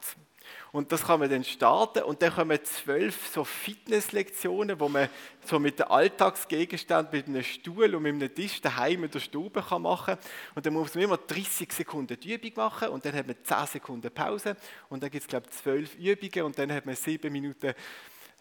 Und 0.72 0.92
das 0.92 1.04
kann 1.04 1.20
man 1.20 1.28
dann 1.28 1.44
starten. 1.44 2.02
Und 2.02 2.22
dann 2.22 2.32
kommen 2.32 2.58
zwölf 2.64 3.28
so 3.28 3.44
Fitnesslektionen, 3.44 4.78
wo 4.78 4.88
man 4.88 5.08
so 5.44 5.58
mit 5.58 5.78
dem 5.78 5.88
Alltagsgegenstand, 5.88 7.12
mit 7.12 7.26
einem 7.26 7.42
Stuhl 7.42 7.94
und 7.94 8.02
mit 8.02 8.14
einem 8.14 8.34
Tisch 8.34 8.60
daheim 8.60 9.04
in 9.04 9.10
der 9.10 9.20
Stube 9.20 9.62
kann 9.62 9.82
machen. 9.82 10.16
Und 10.54 10.64
dann 10.64 10.72
muss 10.72 10.94
man 10.94 11.04
immer 11.04 11.16
30 11.16 11.72
Sekunden 11.72 12.18
die 12.20 12.34
Übung 12.34 12.52
machen. 12.56 12.88
Und 12.88 13.04
dann 13.04 13.14
hat 13.14 13.26
man 13.26 13.36
10 13.42 13.66
Sekunden 13.66 14.10
Pause. 14.10 14.56
Und 14.88 15.02
dann 15.02 15.10
gibt 15.10 15.22
es, 15.22 15.28
glaube 15.28 15.46
ich, 15.50 15.56
zwölf 15.56 15.94
Übungen. 15.96 16.46
Und 16.46 16.58
dann 16.58 16.72
hat 16.72 16.86
man 16.86 16.94
sieben 16.94 17.32
Minuten 17.32 17.74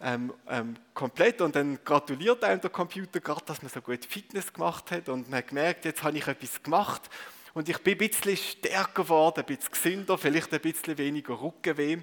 ähm, 0.01 0.33
ähm, 0.47 0.75
komplett. 0.93 1.41
Und 1.41 1.55
dann 1.55 1.79
gratuliert 1.83 2.43
einem 2.43 2.61
der 2.61 2.69
Computer 2.69 3.19
gerade, 3.19 3.45
dass 3.45 3.61
man 3.61 3.71
so 3.71 3.81
gut 3.81 4.05
Fitness 4.05 4.53
gemacht 4.53 4.91
hat. 4.91 5.09
Und 5.09 5.29
man 5.29 5.39
hat 5.39 5.47
gemerkt, 5.47 5.85
jetzt 5.85 6.03
habe 6.03 6.17
ich 6.17 6.27
etwas 6.27 6.61
gemacht 6.61 7.09
und 7.53 7.69
ich 7.69 7.77
bin 7.79 7.93
ein 7.93 7.97
bisschen 7.97 8.37
stärker 8.37 9.03
geworden, 9.03 9.39
ein 9.39 9.45
bisschen 9.45 9.71
gesünder, 9.71 10.17
vielleicht 10.17 10.53
ein 10.53 10.61
bisschen 10.61 10.97
weniger 10.97 11.41
Rückenweh. 11.41 11.99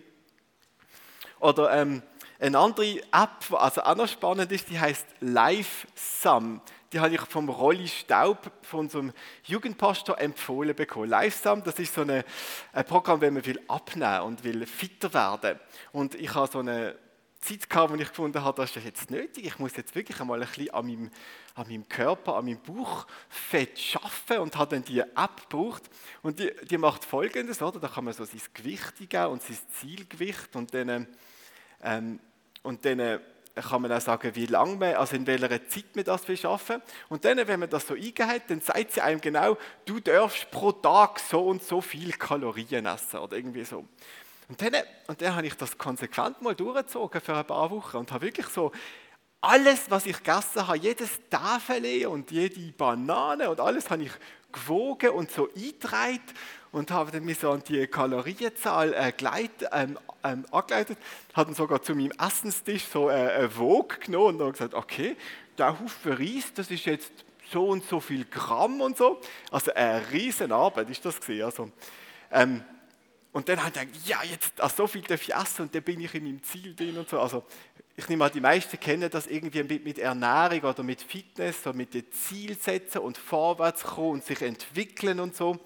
Oder 1.41 1.73
ähm, 1.73 2.03
eine 2.39 2.59
andere 2.59 2.99
App, 3.13 3.47
die 3.49 3.55
also 3.55 3.83
auch 3.83 3.97
noch 3.97 4.09
spannend 4.09 4.51
ist, 4.53 4.69
die 4.69 4.79
heißt 4.79 5.07
LiveSum. 5.21 6.61
Die 6.93 7.01
habe 7.01 7.15
ich 7.15 7.21
vom 7.23 7.49
Rolli 7.49 7.89
Staub, 7.89 8.51
von 8.63 8.81
unserem 8.81 9.13
Jugendpastor, 9.45 10.19
empfohlen 10.21 10.75
bekommen. 10.75 11.11
LiveSum, 11.11 11.63
das 11.63 11.79
ist 11.79 11.95
so 11.95 12.03
eine, 12.03 12.25
ein 12.73 12.85
Programm, 12.85 13.21
wenn 13.21 13.35
man 13.35 13.45
will 13.45 13.61
abnehmen 13.69 14.23
und 14.23 14.45
will 14.45 14.67
fitter 14.67 15.13
werden. 15.13 15.59
Und 15.93 16.15
ich 16.15 16.35
habe 16.35 16.51
so 16.51 16.59
eine 16.59 16.97
Zeit 17.47 17.71
gehabt, 17.71 17.93
wo 17.93 17.97
ich 17.97 18.09
gefunden 18.09 18.43
habe, 18.43 18.61
das 18.61 18.77
ist 18.77 18.85
jetzt 18.85 19.11
nötig. 19.11 19.47
Ich 19.47 19.59
muss 19.59 19.77
jetzt 19.77 19.95
wirklich 19.95 20.21
einmal 20.21 20.43
ein 20.43 20.49
bisschen 20.49 20.71
an 20.71 20.87
meinem, 20.87 21.11
an 21.55 21.69
meinem 21.69 21.89
Körper, 21.89 22.37
an 22.37 22.45
meinem 22.45 22.61
Bauchfett 22.61 23.79
schaffen 23.79 24.39
und 24.39 24.57
habe 24.57 24.75
dann 24.75 24.85
die 24.85 25.01
App 25.01 25.49
gebraucht. 25.49 25.85
Und 26.23 26.39
die, 26.39 26.53
die 26.69 26.79
macht 26.79 27.05
folgendes, 27.05 27.63
oder? 27.63 27.79
Da 27.79 27.89
kann 27.89 28.05
man 28.05 28.15
so 28.15 28.25
sein 28.25 28.41
Gewicht 28.55 28.95
eingeben 29.01 29.27
und 29.27 29.43
sein 29.43 29.59
Zielgewicht 29.73 30.57
und 30.57 30.75
dann, 30.75 31.07
ähm, 31.83 32.21
und 32.63 32.85
dann 32.85 33.21
kann 33.63 33.81
man 33.81 33.93
auch 33.93 34.01
sagen, 34.01 34.35
wie 34.35 34.47
lange 34.47 34.77
man, 34.77 34.95
also 34.95 35.17
in 35.17 35.27
welcher 35.27 35.69
Zeit 35.69 35.95
man 35.95 36.05
das 36.05 36.27
will 36.29 36.37
schaffen. 36.37 36.83
Und 37.09 37.25
dann, 37.25 37.39
wenn 37.47 37.61
man 37.61 37.71
das 37.71 37.87
so 37.87 37.95
eingeht, 37.95 38.43
dann 38.49 38.61
sagt 38.61 38.93
sie 38.93 39.01
einem 39.01 39.21
genau, 39.21 39.57
du 39.85 40.01
darfst 40.01 40.51
pro 40.51 40.73
Tag 40.73 41.19
so 41.21 41.47
und 41.47 41.63
so 41.63 41.81
viel 41.81 42.13
Kalorien 42.13 42.87
essen 42.87 43.21
oder 43.21 43.37
irgendwie 43.37 43.65
so. 43.65 43.87
Und 44.49 44.63
dann, 44.63 44.75
und 45.09 45.21
dann 45.21 45.35
habe 45.35 45.47
ich 45.47 45.55
das 45.55 45.77
konsequent 45.77 46.41
mal 46.41 46.55
durchgezogen 46.55 47.21
für 47.21 47.37
ein 47.37 47.47
paar 47.47 47.71
Wochen 47.71 47.97
und 47.97 48.13
habe 48.13 48.27
wirklich 48.27 48.47
so 48.47 48.73
alles, 49.41 49.91
was 49.91 50.07
ich 50.07 50.17
gegessen 50.17 50.67
habe, 50.67 50.79
jedes 50.79 51.21
Tafel 51.31 52.07
und 52.07 52.31
jede 52.31 52.73
Banane 52.73 53.51
und 53.51 53.61
alles 53.61 53.91
habe 53.91 54.05
ich 54.05 54.13
gewogen 54.53 55.11
und 55.11 55.31
so 55.31 55.49
eingetragen 55.55 56.21
und 56.73 56.91
habe 56.91 57.11
dann 57.11 57.25
mich 57.25 57.39
so 57.39 57.51
an 57.51 57.63
die 57.69 57.87
Kalorienzahl 57.87 58.95
äh, 58.95 59.13
gleit, 59.13 59.51
ähm, 59.73 59.99
ähm, 60.25 60.45
angeleitet, 60.51 60.99
habe 61.35 61.47
dann 61.47 61.55
sogar 61.55 61.83
zu 61.83 61.95
meinem 61.95 62.13
Essenstisch 62.19 62.85
so 62.85 63.09
äh, 63.09 63.13
eine 63.13 63.59
Waage 63.59 63.99
genommen 64.01 64.29
und 64.29 64.39
dann 64.39 64.53
gesagt, 64.53 64.75
okay, 64.75 65.17
der 65.59 65.79
Haufen 65.79 66.13
Reis, 66.13 66.53
das 66.55 66.71
ist 66.71 66.85
jetzt 66.85 67.13
so 67.51 67.67
und 67.69 67.85
so 67.85 68.01
viel 68.01 68.25
Gramm 68.25 68.81
und 68.81 68.97
so. 68.97 69.21
Also 69.51 69.73
eine 69.75 70.03
riesen 70.13 70.53
Arbeit 70.53 70.91
ist 70.91 71.05
das 71.05 71.21
gewesen. 71.21 71.45
Also, 71.45 71.71
ähm, 72.31 72.65
und 73.37 73.51
dann 73.51 73.63
habe 73.63 73.69
ich 73.69 73.75
gedacht, 73.75 74.09
ja, 74.09 74.23
jetzt 74.23 74.59
also 74.59 74.77
so 74.77 74.87
viel 74.87 75.03
darf 75.03 75.21
ich 75.21 75.35
essen 75.35 75.67
und 75.67 75.75
dann 75.75 75.83
bin 75.83 76.01
ich 76.01 76.15
in 76.15 76.25
meinem 76.25 76.43
Ziel 76.43 76.75
drin 76.75 76.97
und 76.97 77.07
so. 77.07 77.21
Also 77.21 77.45
ich 77.95 78.09
nehme 78.09 78.25
an, 78.25 78.33
die 78.33 78.41
meisten 78.41 78.81
kennen 78.81 79.11
das 79.11 79.27
irgendwie 79.27 79.63
mit, 79.63 79.99
Ernährung 79.99 80.63
oder 80.63 80.83
mit 80.83 81.03
Fitness, 81.03 81.63
so 81.63 81.75
mit 81.75 81.93
den 81.93 82.11
Zielsetzen 82.11 83.03
und 83.03 83.19
vorwärts 83.19 83.85
kommen 83.85 84.13
und 84.13 84.25
sich 84.25 84.41
entwickeln 84.41 85.21
und 85.21 85.37
so. 85.37 85.61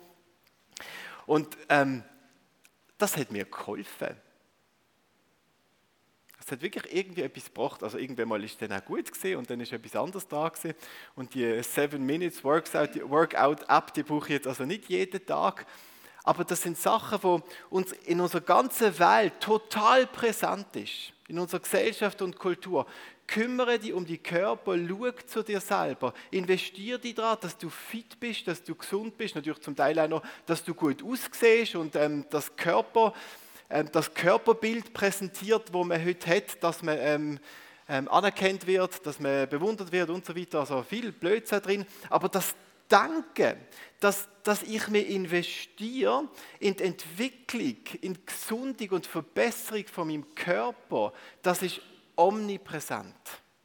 Und 1.26 1.56
ähm, 1.68 2.02
das 2.98 3.16
hat 3.16 3.30
mir 3.30 3.44
geholfen. 3.44 4.16
Es 6.44 6.50
hat 6.50 6.62
wirklich 6.62 6.92
irgendwie 6.92 7.22
etwas 7.22 7.44
gebracht. 7.44 7.84
Also 7.84 7.98
irgendwann 7.98 8.30
mal 8.30 8.42
ist 8.42 8.60
es 8.60 8.68
dann 8.68 8.76
auch 8.76 8.84
gut 8.84 9.12
gesehen 9.12 9.38
und 9.38 9.48
dann 9.48 9.60
ist 9.60 9.72
etwas 9.72 9.94
anderes 9.94 10.26
da 10.26 10.48
gewesen. 10.48 10.74
Und 11.14 11.34
die 11.34 11.62
7 11.62 12.04
Minutes 12.04 12.42
Workout, 12.42 12.96
Workout 13.08 13.64
die 13.94 14.02
brauche 14.02 14.26
ich 14.26 14.32
jetzt 14.32 14.48
also 14.48 14.64
nicht 14.64 14.88
jeden 14.88 15.24
Tag. 15.24 15.66
Aber 16.30 16.44
das 16.44 16.62
sind 16.62 16.78
Sachen, 16.78 17.18
die 17.20 17.74
uns 17.74 17.90
in 17.90 18.20
unserer 18.20 18.42
ganzen 18.42 18.96
Welt 19.00 19.32
total 19.40 20.06
präsent 20.06 20.76
ist. 20.76 21.12
In 21.26 21.40
unserer 21.40 21.58
Gesellschaft 21.58 22.22
und 22.22 22.38
Kultur. 22.38 22.86
Kümmere 23.26 23.80
dich 23.80 23.92
um 23.92 24.06
die 24.06 24.18
Körper, 24.18 24.76
schau 24.78 25.10
zu 25.26 25.42
dir 25.42 25.58
selber. 25.58 26.14
Investiere 26.30 27.00
dich 27.00 27.16
daran, 27.16 27.38
dass 27.40 27.58
du 27.58 27.68
fit 27.68 28.20
bist, 28.20 28.46
dass 28.46 28.62
du 28.62 28.76
gesund 28.76 29.18
bist. 29.18 29.34
Natürlich 29.34 29.60
zum 29.60 29.74
Teil 29.74 29.98
auch 29.98 30.06
noch, 30.06 30.22
dass 30.46 30.62
du 30.62 30.72
gut 30.72 31.02
aussiehst 31.02 31.74
und 31.74 31.96
ähm, 31.96 32.24
das, 32.30 32.54
Körper, 32.54 33.12
ähm, 33.68 33.88
das 33.90 34.14
Körperbild 34.14 34.92
präsentiert, 34.92 35.72
wo 35.72 35.82
man 35.82 36.04
heute 36.04 36.30
hat, 36.30 36.62
dass 36.62 36.80
man 36.84 36.96
ähm, 37.00 37.40
ähm, 37.88 38.08
anerkannt 38.08 38.68
wird, 38.68 39.04
dass 39.04 39.18
man 39.18 39.48
bewundert 39.48 39.90
wird 39.90 40.10
und 40.10 40.24
so 40.24 40.36
weiter. 40.36 40.60
Also 40.60 40.84
viel 40.84 41.10
Blödsinn 41.10 41.60
drin. 41.60 41.86
Aber 42.08 42.28
das 42.28 42.54
Denken, 42.90 43.56
dass, 44.00 44.28
dass 44.42 44.62
ich 44.62 44.88
mir 44.88 45.06
investiere 45.06 46.28
in 46.58 46.76
die 46.76 46.84
Entwicklung, 46.84 47.76
in 48.00 48.14
die 48.14 48.26
Gesundung 48.26 48.88
und 48.90 49.06
Verbesserung 49.06 49.86
von 49.86 50.08
meinem 50.08 50.34
Körper, 50.34 51.12
das 51.42 51.62
ist 51.62 51.80
omnipräsent. 52.16 53.14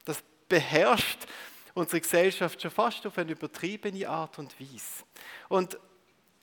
Das 0.04 0.24
beherrscht 0.48 1.26
unsere 1.74 2.02
Gesellschaft 2.02 2.62
schon 2.62 2.72
fast 2.72 3.06
auf 3.06 3.18
eine 3.18 3.32
übertriebene 3.32 4.08
Art 4.08 4.38
und 4.40 4.60
Weise. 4.60 5.04
Und 5.50 5.78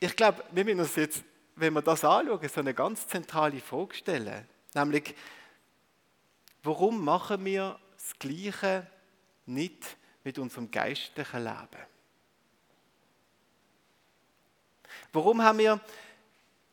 ich 0.01 0.17
glaube, 0.17 0.45
wir 0.51 0.65
müssen 0.65 0.81
uns 0.81 0.97
jetzt, 0.97 1.23
wenn 1.55 1.75
wir 1.75 1.83
das 1.83 2.05
anschauen, 2.05 2.49
so 2.49 2.61
eine 2.61 2.75
ganz 2.75 3.07
zentrale 3.07 3.61
Frage 3.61 3.95
stellen. 3.95 4.49
Nämlich, 4.75 5.15
warum 6.63 7.05
machen 7.05 7.45
wir 7.45 7.79
das 7.95 8.19
Gleiche 8.19 8.87
nicht 9.47 9.97
mit 10.25 10.39
unserem 10.39 10.71
geistlichen 10.71 11.45
Leben. 11.45 11.92
Warum 15.13 15.43
haben 15.43 15.59
wir 15.59 15.81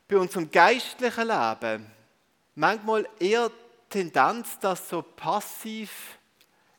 bei 0.07 0.17
unserem 0.17 0.49
geistlichen 0.49 1.27
Leben 1.27 1.85
manchmal 2.55 3.07
eher 3.19 3.51
Tendenz, 3.89 4.57
das 4.59 4.87
so 4.89 5.01
passiv 5.01 6.17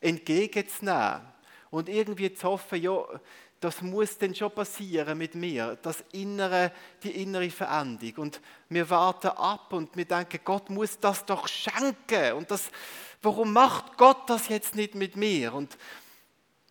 entgegenzunehmen 0.00 1.20
und 1.70 1.88
irgendwie 1.88 2.32
zu 2.32 2.48
hoffen, 2.48 2.80
ja, 2.80 3.04
das 3.60 3.82
muss 3.82 4.16
denn 4.16 4.34
schon 4.34 4.50
passieren 4.52 5.18
mit 5.18 5.34
mir, 5.34 5.76
das 5.82 6.02
innere, 6.12 6.72
die 7.02 7.22
innere 7.22 7.50
Veränderung. 7.50 8.14
Und 8.16 8.40
wir 8.70 8.88
warten 8.88 9.28
ab 9.28 9.72
und 9.74 9.94
wir 9.96 10.06
denken, 10.06 10.40
Gott 10.42 10.70
muss 10.70 10.98
das 10.98 11.26
doch 11.26 11.46
schenken. 11.46 12.32
Und 12.32 12.50
das, 12.50 12.70
warum 13.20 13.52
macht 13.52 13.98
Gott 13.98 14.30
das 14.30 14.48
jetzt 14.48 14.74
nicht 14.74 14.94
mit 14.94 15.14
mir? 15.14 15.52
Und 15.52 15.76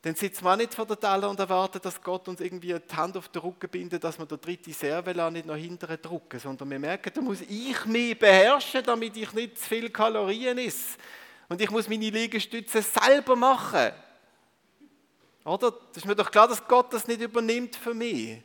dann 0.01 0.15
sitzen 0.15 0.45
wir 0.45 0.55
nicht 0.55 0.73
vor 0.73 0.85
der 0.85 0.97
Teller 0.97 1.29
und 1.29 1.39
erwarten, 1.39 1.79
dass 1.81 2.01
Gott 2.01 2.27
uns 2.29 2.39
irgendwie 2.39 2.73
die 2.73 2.95
Hand 2.95 3.17
auf 3.17 3.27
den 3.27 3.41
Rücken 3.41 3.69
bindet, 3.69 4.01
dass 4.01 4.17
wir 4.17 4.25
der 4.25 4.37
dritte 4.37 4.71
Servela 4.71 5.29
nicht 5.29 5.45
noch 5.45 5.57
hinterher 5.57 5.97
drücken, 5.97 6.39
sondern 6.39 6.69
wir 6.69 6.79
merken, 6.79 7.11
da 7.13 7.19
muss 7.19 7.41
ich 7.41 7.85
mich 7.85 8.17
beherrschen, 8.17 8.81
damit 8.83 9.17
ich 9.17 9.33
nicht 9.33 9.57
zu 9.57 9.67
viel 9.67 9.89
Kalorien 9.89 10.57
esse. 10.57 10.97
Und 11.49 11.59
ich 11.59 11.69
muss 11.69 11.89
meine 11.89 12.09
Liegestütze 12.09 12.81
selber 12.81 13.35
machen. 13.35 13.91
Oder? 15.43 15.71
Das 15.71 15.97
ist 15.97 16.05
mir 16.05 16.15
doch 16.15 16.31
klar, 16.31 16.47
dass 16.47 16.65
Gott 16.65 16.93
das 16.93 17.07
nicht 17.07 17.21
übernimmt 17.21 17.75
für 17.75 17.93
mich. 17.93 18.41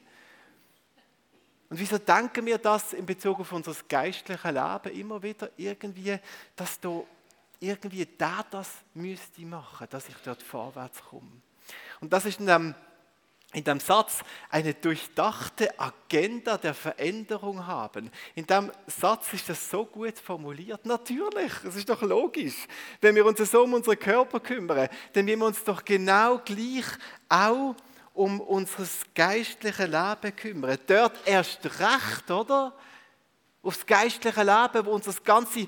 Und 1.70 1.78
wieso 1.78 1.98
denken 1.98 2.46
wir 2.46 2.58
das 2.58 2.92
in 2.94 3.06
Bezug 3.06 3.40
auf 3.40 3.52
unser 3.52 3.74
geistliches 3.88 4.44
Leben 4.44 4.98
immer 4.98 5.22
wieder 5.22 5.50
irgendwie, 5.56 6.18
dass 6.56 6.80
da 6.80 7.02
irgendwie 7.68 8.06
der 8.06 8.44
das 8.50 8.70
müsste 8.94 9.42
machen, 9.42 9.86
dass 9.90 10.08
ich 10.08 10.16
dort 10.24 10.42
vorwärts 10.42 11.02
komme. 11.02 11.30
Und 12.00 12.12
das 12.12 12.26
ist 12.26 12.40
in 12.40 12.46
dem, 12.46 12.74
in 13.52 13.64
dem 13.64 13.80
Satz 13.80 14.20
eine 14.50 14.74
durchdachte 14.74 15.78
Agenda 15.78 16.58
der 16.58 16.74
Veränderung 16.74 17.66
haben. 17.66 18.10
In 18.34 18.46
dem 18.46 18.70
Satz 18.86 19.32
ist 19.32 19.48
das 19.48 19.70
so 19.70 19.86
gut 19.86 20.18
formuliert. 20.18 20.84
Natürlich, 20.84 21.52
es 21.64 21.76
ist 21.76 21.88
doch 21.88 22.02
logisch. 22.02 22.66
Wenn 23.00 23.14
wir 23.14 23.24
uns 23.24 23.38
so 23.38 23.62
um 23.62 23.74
unseren 23.74 23.98
Körper 23.98 24.40
kümmern, 24.40 24.88
dann 25.12 25.24
müssen 25.24 25.40
wir 25.40 25.46
uns 25.46 25.64
doch 25.64 25.84
genau 25.84 26.38
gleich 26.38 26.86
auch 27.28 27.76
um 28.12 28.40
unser 28.40 28.86
geistliches 29.14 29.88
Leben 29.88 30.36
kümmern. 30.36 30.78
Dort 30.86 31.16
erst 31.24 31.64
recht, 31.64 32.30
oder? 32.30 32.72
Aufs 33.62 33.86
geistliche 33.86 34.42
Leben, 34.42 34.86
wo 34.86 34.90
unser 34.90 35.12
ganzes 35.22 35.66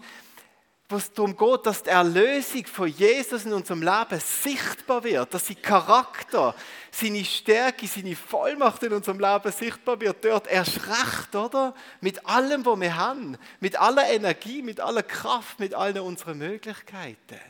wo 0.88 0.96
es 0.96 1.12
darum 1.12 1.36
geht, 1.36 1.66
dass 1.66 1.82
die 1.82 1.90
Erlösung 1.90 2.64
von 2.66 2.88
Jesus 2.88 3.44
in 3.44 3.52
unserem 3.52 3.82
Leben 3.82 4.20
sichtbar 4.20 5.02
wird, 5.02 5.34
dass 5.34 5.48
sein 5.48 5.60
Charakter, 5.60 6.54
seine 6.92 7.24
Stärke, 7.24 7.88
seine 7.88 8.14
Vollmacht 8.14 8.84
in 8.84 8.92
unserem 8.92 9.18
Leben 9.18 9.50
sichtbar 9.50 10.00
wird, 10.00 10.24
dort 10.24 10.46
erst 10.46 10.86
recht, 10.86 11.34
oder? 11.34 11.74
Mit 12.00 12.24
allem, 12.26 12.64
was 12.64 12.80
wir 12.80 12.96
haben, 12.96 13.36
mit 13.58 13.80
aller 13.80 14.08
Energie, 14.08 14.62
mit 14.62 14.78
aller 14.78 15.02
Kraft, 15.02 15.58
mit 15.58 15.74
allen 15.74 15.98
unseren 15.98 16.38
Möglichkeiten. 16.38 17.40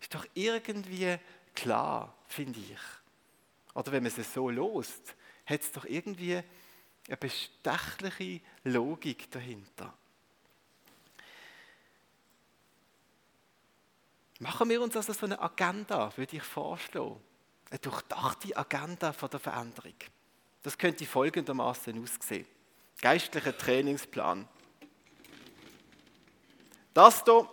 Ist 0.00 0.14
doch 0.14 0.26
irgendwie 0.34 1.16
klar, 1.54 2.14
finde 2.26 2.60
ich. 2.60 3.74
Oder 3.74 3.92
wenn 3.92 4.02
man 4.02 4.12
es 4.14 4.34
so 4.34 4.50
lost, 4.50 5.14
hat 5.46 5.62
es 5.62 5.72
doch 5.72 5.86
irgendwie 5.86 6.42
eine 7.08 7.16
bestechliche 7.16 8.40
Logik 8.64 9.30
dahinter. 9.30 9.94
Machen 14.42 14.68
wir 14.70 14.82
uns 14.82 14.96
also 14.96 15.12
so 15.12 15.26
eine 15.26 15.40
Agenda, 15.40 16.12
würde 16.16 16.36
ich 16.36 16.42
vorschlagen. 16.42 17.22
Eine 17.70 17.78
durchdachte 17.78 18.56
Agenda 18.56 19.12
von 19.12 19.30
der 19.30 19.38
Veränderung. 19.38 19.94
Das 20.64 20.76
könnte 20.76 21.06
folgendermaßen 21.06 22.02
aussehen. 22.02 22.44
Geistlicher 23.00 23.56
Trainingsplan. 23.56 24.48
Das 26.92 27.24
hier 27.24 27.48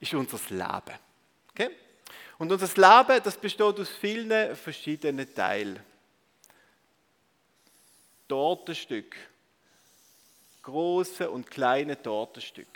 ist 0.00 0.14
unser 0.14 0.38
Leben. 0.48 0.98
Okay? 1.50 1.76
Und 2.38 2.50
unser 2.50 2.66
Leben, 2.66 3.22
das 3.22 3.38
besteht 3.38 3.62
aus 3.62 3.88
vielen 3.88 4.56
verschiedenen 4.56 5.32
Teilen. 5.32 5.78
Tortenstück 8.26 9.16
große 10.62 11.30
und 11.30 11.50
kleine 11.50 12.00
Tortenstück. 12.00 12.68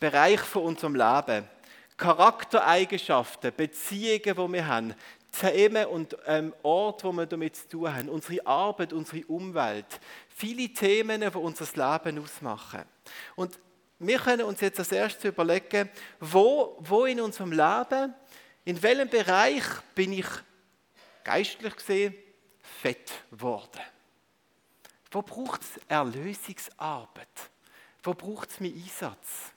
Bereich 0.00 0.40
von 0.40 0.64
unserem 0.64 0.94
Leben, 0.94 1.48
Charaktereigenschaften, 1.96 3.52
Beziehungen, 3.56 4.22
die 4.22 4.52
wir 4.52 4.66
haben, 4.66 4.94
Themen 5.30 5.86
und 5.86 6.16
ähm, 6.26 6.54
Orte, 6.62 7.08
wo 7.08 7.12
wir 7.12 7.26
damit 7.26 7.56
zu 7.56 7.68
tun 7.68 7.94
haben, 7.94 8.08
unsere 8.08 8.46
Arbeit, 8.46 8.92
unsere 8.92 9.24
Umwelt, 9.26 9.86
viele 10.28 10.68
Themen, 10.68 11.20
die 11.20 11.36
unser 11.36 11.64
Leben 11.64 12.22
ausmachen. 12.22 12.82
Und 13.34 13.58
wir 13.98 14.18
können 14.18 14.42
uns 14.42 14.60
jetzt 14.60 14.78
als 14.78 14.92
erstes 14.92 15.24
überlegen, 15.24 15.88
wo, 16.20 16.76
wo 16.80 17.06
in 17.06 17.20
unserem 17.20 17.52
Leben, 17.52 18.14
in 18.64 18.82
welchem 18.82 19.08
Bereich 19.08 19.64
bin 19.94 20.12
ich 20.12 20.26
geistlich 21.22 21.76
gesehen 21.76 22.14
fett 22.60 23.12
geworden. 23.30 23.80
Wo 25.14 25.22
braucht 25.22 25.62
es 25.62 25.80
Erlösungsarbeit? 25.86 27.50
Wo 28.02 28.14
braucht 28.14 28.50
es 28.50 28.58
meinen 28.58 28.74
Einsatz? 28.74 29.52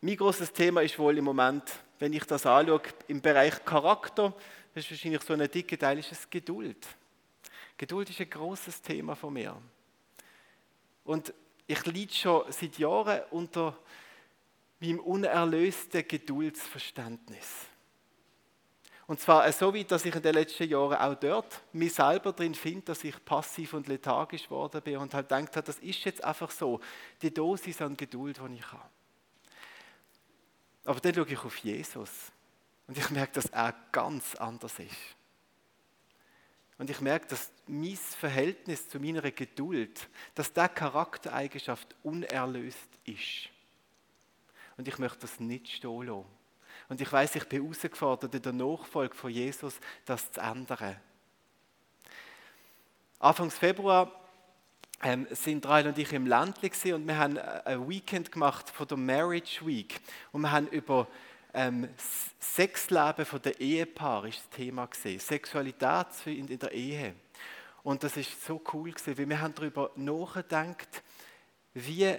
Mein 0.00 0.16
großes 0.16 0.52
Thema 0.52 0.82
ist 0.82 0.96
wohl 0.96 1.18
im 1.18 1.24
Moment, 1.24 1.64
wenn 1.98 2.12
ich 2.12 2.22
das 2.22 2.46
anschaue, 2.46 2.82
im 3.08 3.20
Bereich 3.20 3.64
Charakter, 3.64 4.32
das 4.72 4.84
ist 4.84 4.92
wahrscheinlich 4.92 5.22
so 5.22 5.32
ein 5.32 5.50
dicker 5.50 5.76
Teil, 5.76 5.98
ist 5.98 6.12
es 6.12 6.30
Geduld. 6.30 6.86
Geduld 7.76 8.08
ist 8.10 8.20
ein 8.20 8.30
großes 8.30 8.80
Thema 8.80 9.16
von 9.16 9.32
mir. 9.32 9.60
Und 11.02 11.34
ich 11.66 11.84
leide 11.84 12.14
schon 12.14 12.52
seit 12.52 12.78
Jahren 12.78 13.22
unter 13.32 13.76
meinem 14.78 15.00
unerlösten 15.00 16.06
Geduldsverständnis. 16.06 17.66
Und 19.10 19.18
zwar 19.18 19.50
so 19.50 19.74
weit, 19.74 19.90
dass 19.90 20.04
ich 20.04 20.14
in 20.14 20.22
den 20.22 20.34
letzten 20.34 20.68
Jahren 20.68 20.96
auch 20.96 21.16
dort 21.16 21.62
mich 21.72 21.94
selber 21.94 22.32
drin 22.32 22.54
finde, 22.54 22.82
dass 22.82 23.02
ich 23.02 23.24
passiv 23.24 23.74
und 23.74 23.88
lethargisch 23.88 24.44
geworden 24.44 24.80
bin 24.82 24.98
und 24.98 25.12
halt 25.12 25.28
gedacht 25.28 25.66
das 25.66 25.80
ist 25.80 26.04
jetzt 26.04 26.22
einfach 26.22 26.52
so, 26.52 26.78
die 27.20 27.34
Dosis 27.34 27.82
an 27.82 27.96
Geduld, 27.96 28.38
die 28.38 28.54
ich 28.54 28.70
habe. 28.70 28.88
Aber 30.84 31.00
dann 31.00 31.12
schaue 31.12 31.26
ich 31.26 31.40
auf 31.40 31.56
Jesus 31.56 32.30
und 32.86 32.96
ich 32.96 33.10
merke, 33.10 33.32
dass 33.32 33.46
er 33.46 33.74
ganz 33.90 34.36
anders 34.36 34.78
ist. 34.78 34.94
Und 36.78 36.88
ich 36.88 37.00
merke, 37.00 37.26
dass 37.26 37.50
mein 37.66 37.96
Verhältnis 37.96 38.88
zu 38.88 39.00
meiner 39.00 39.28
Geduld, 39.32 40.08
dass 40.36 40.52
der 40.52 40.68
Charaktereigenschaft 40.68 41.96
unerlöst 42.04 42.88
ist. 43.06 43.48
Und 44.76 44.86
ich 44.86 44.98
möchte 44.98 45.18
das 45.18 45.40
nicht 45.40 45.68
stehen 45.68 46.06
lassen. 46.06 46.39
Und 46.90 47.00
ich 47.00 47.10
weiß, 47.10 47.36
ich 47.36 47.44
bin 47.48 47.62
herausgefordert, 47.62 48.34
in 48.34 48.42
der 48.42 48.52
Nachfolge 48.52 49.14
von 49.14 49.30
Jesus 49.30 49.78
das 50.04 50.32
zu 50.32 50.40
ändern. 50.40 50.96
Anfangs 53.20 53.56
Februar 53.56 54.10
ähm, 55.00 55.28
sind 55.30 55.64
Rael 55.66 55.86
und 55.86 55.98
ich 55.98 56.12
im 56.12 56.26
Ländli 56.26 56.92
und 56.92 57.06
wir 57.06 57.16
haben 57.16 57.38
ein 57.38 57.88
Weekend 57.88 58.32
gemacht 58.32 58.68
von 58.68 58.88
der 58.88 58.96
Marriage 58.96 59.64
Week 59.64 60.00
und 60.32 60.42
wir 60.42 60.50
haben 60.50 60.66
über 60.66 61.06
ähm, 61.54 61.88
Sexleben 62.40 63.24
von 63.24 63.40
der 63.40 63.60
Ehepaar 63.60 64.24
ist 64.24 64.38
das 64.38 64.50
Thema 64.50 64.86
gesehen, 64.86 65.20
Sexualität 65.20 66.08
in, 66.24 66.58
der 66.58 66.72
Ehe. 66.72 67.14
Und 67.84 68.02
das 68.02 68.16
ist 68.16 68.44
so 68.44 68.60
cool 68.72 68.90
gewesen, 68.90 69.16
weil 69.16 69.28
wir 69.28 69.40
haben 69.40 69.54
darüber 69.54 69.92
nachgedacht, 69.94 71.04
wie 71.72 71.98
die 72.04 72.18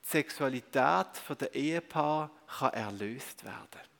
Sexualität 0.00 1.16
von 1.26 1.38
der 1.38 1.52
Ehepaar 1.52 2.30
kann 2.46 2.72
erlöst 2.72 3.42
werden 3.42 3.95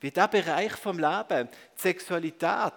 wie 0.00 0.10
der 0.10 0.28
Bereich 0.28 0.72
vom 0.72 0.98
Leben, 0.98 1.48
die 1.76 1.80
Sexualität, 1.80 2.74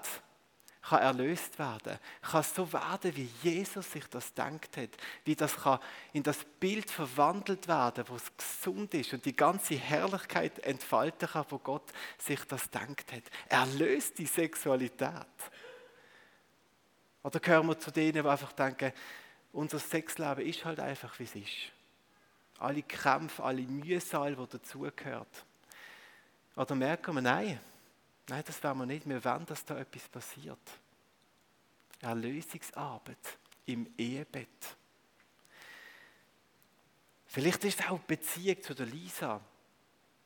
kann 0.84 1.00
erlöst 1.00 1.58
werden, 1.60 1.98
kann 2.22 2.44
so 2.44 2.72
werden, 2.74 3.16
wie 3.16 3.30
Jesus 3.42 3.90
sich 3.90 4.06
das 4.08 4.34
denkt 4.34 4.76
hat, 4.76 4.90
wie 5.24 5.36
das 5.36 5.56
kann 5.56 5.80
in 6.12 6.24
das 6.24 6.44
Bild 6.60 6.92
verwandelt 6.92 7.70
werden, 7.70 8.04
wo 8.10 8.16
es 8.16 8.36
gesund 8.36 8.94
ist 8.94 9.14
und 9.14 9.24
die 9.24 9.36
ganze 9.36 9.76
Herrlichkeit 9.76 10.60
entfalten 10.60 11.30
kann, 11.30 11.46
wo 11.50 11.58
Gott 11.58 11.90
sich 12.18 12.44
das 12.46 12.70
denkt 12.70 13.14
hat. 13.14 13.24
Erlöst 13.48 14.18
die 14.18 14.26
Sexualität. 14.26 15.26
Oder 17.24 17.40
gehören 17.40 17.68
wir 17.68 17.80
zu 17.80 17.90
denen, 17.90 18.22
die 18.22 18.30
einfach 18.30 18.52
denken, 18.52 18.92
unser 19.54 19.80
Sexleben 19.80 20.46
ist 20.46 20.66
halt 20.66 20.82
einfach, 20.82 21.18
wie 21.20 21.24
es 21.24 21.36
ist. 21.36 21.72
Alle 22.60 22.82
Kämpfe, 22.82 23.42
alle 23.42 23.62
Mühsal, 23.62 24.36
die 24.36 24.48
dazugehört. 24.48 25.46
Oder 26.56 26.76
merken 26.76 27.16
wir, 27.16 27.22
nein, 27.22 27.60
nein, 28.28 28.44
das 28.46 28.64
wollen 28.64 28.78
wir 28.80 28.86
nicht. 28.86 29.08
Wir 29.08 29.24
wollen, 29.24 29.46
dass 29.46 29.66
da 29.66 29.78
etwas 29.78 30.08
passiert. 30.08 30.60
Erlösungsarbeit 32.02 33.38
im 33.66 33.92
Ehebett. 33.98 34.78
Vielleicht 37.26 37.64
ist 37.64 37.80
es 37.80 37.88
auch 37.88 38.00
die 38.00 38.16
Beziehung 38.16 38.62
zu 38.62 38.76
der 38.76 38.86
Lisa 38.86 39.42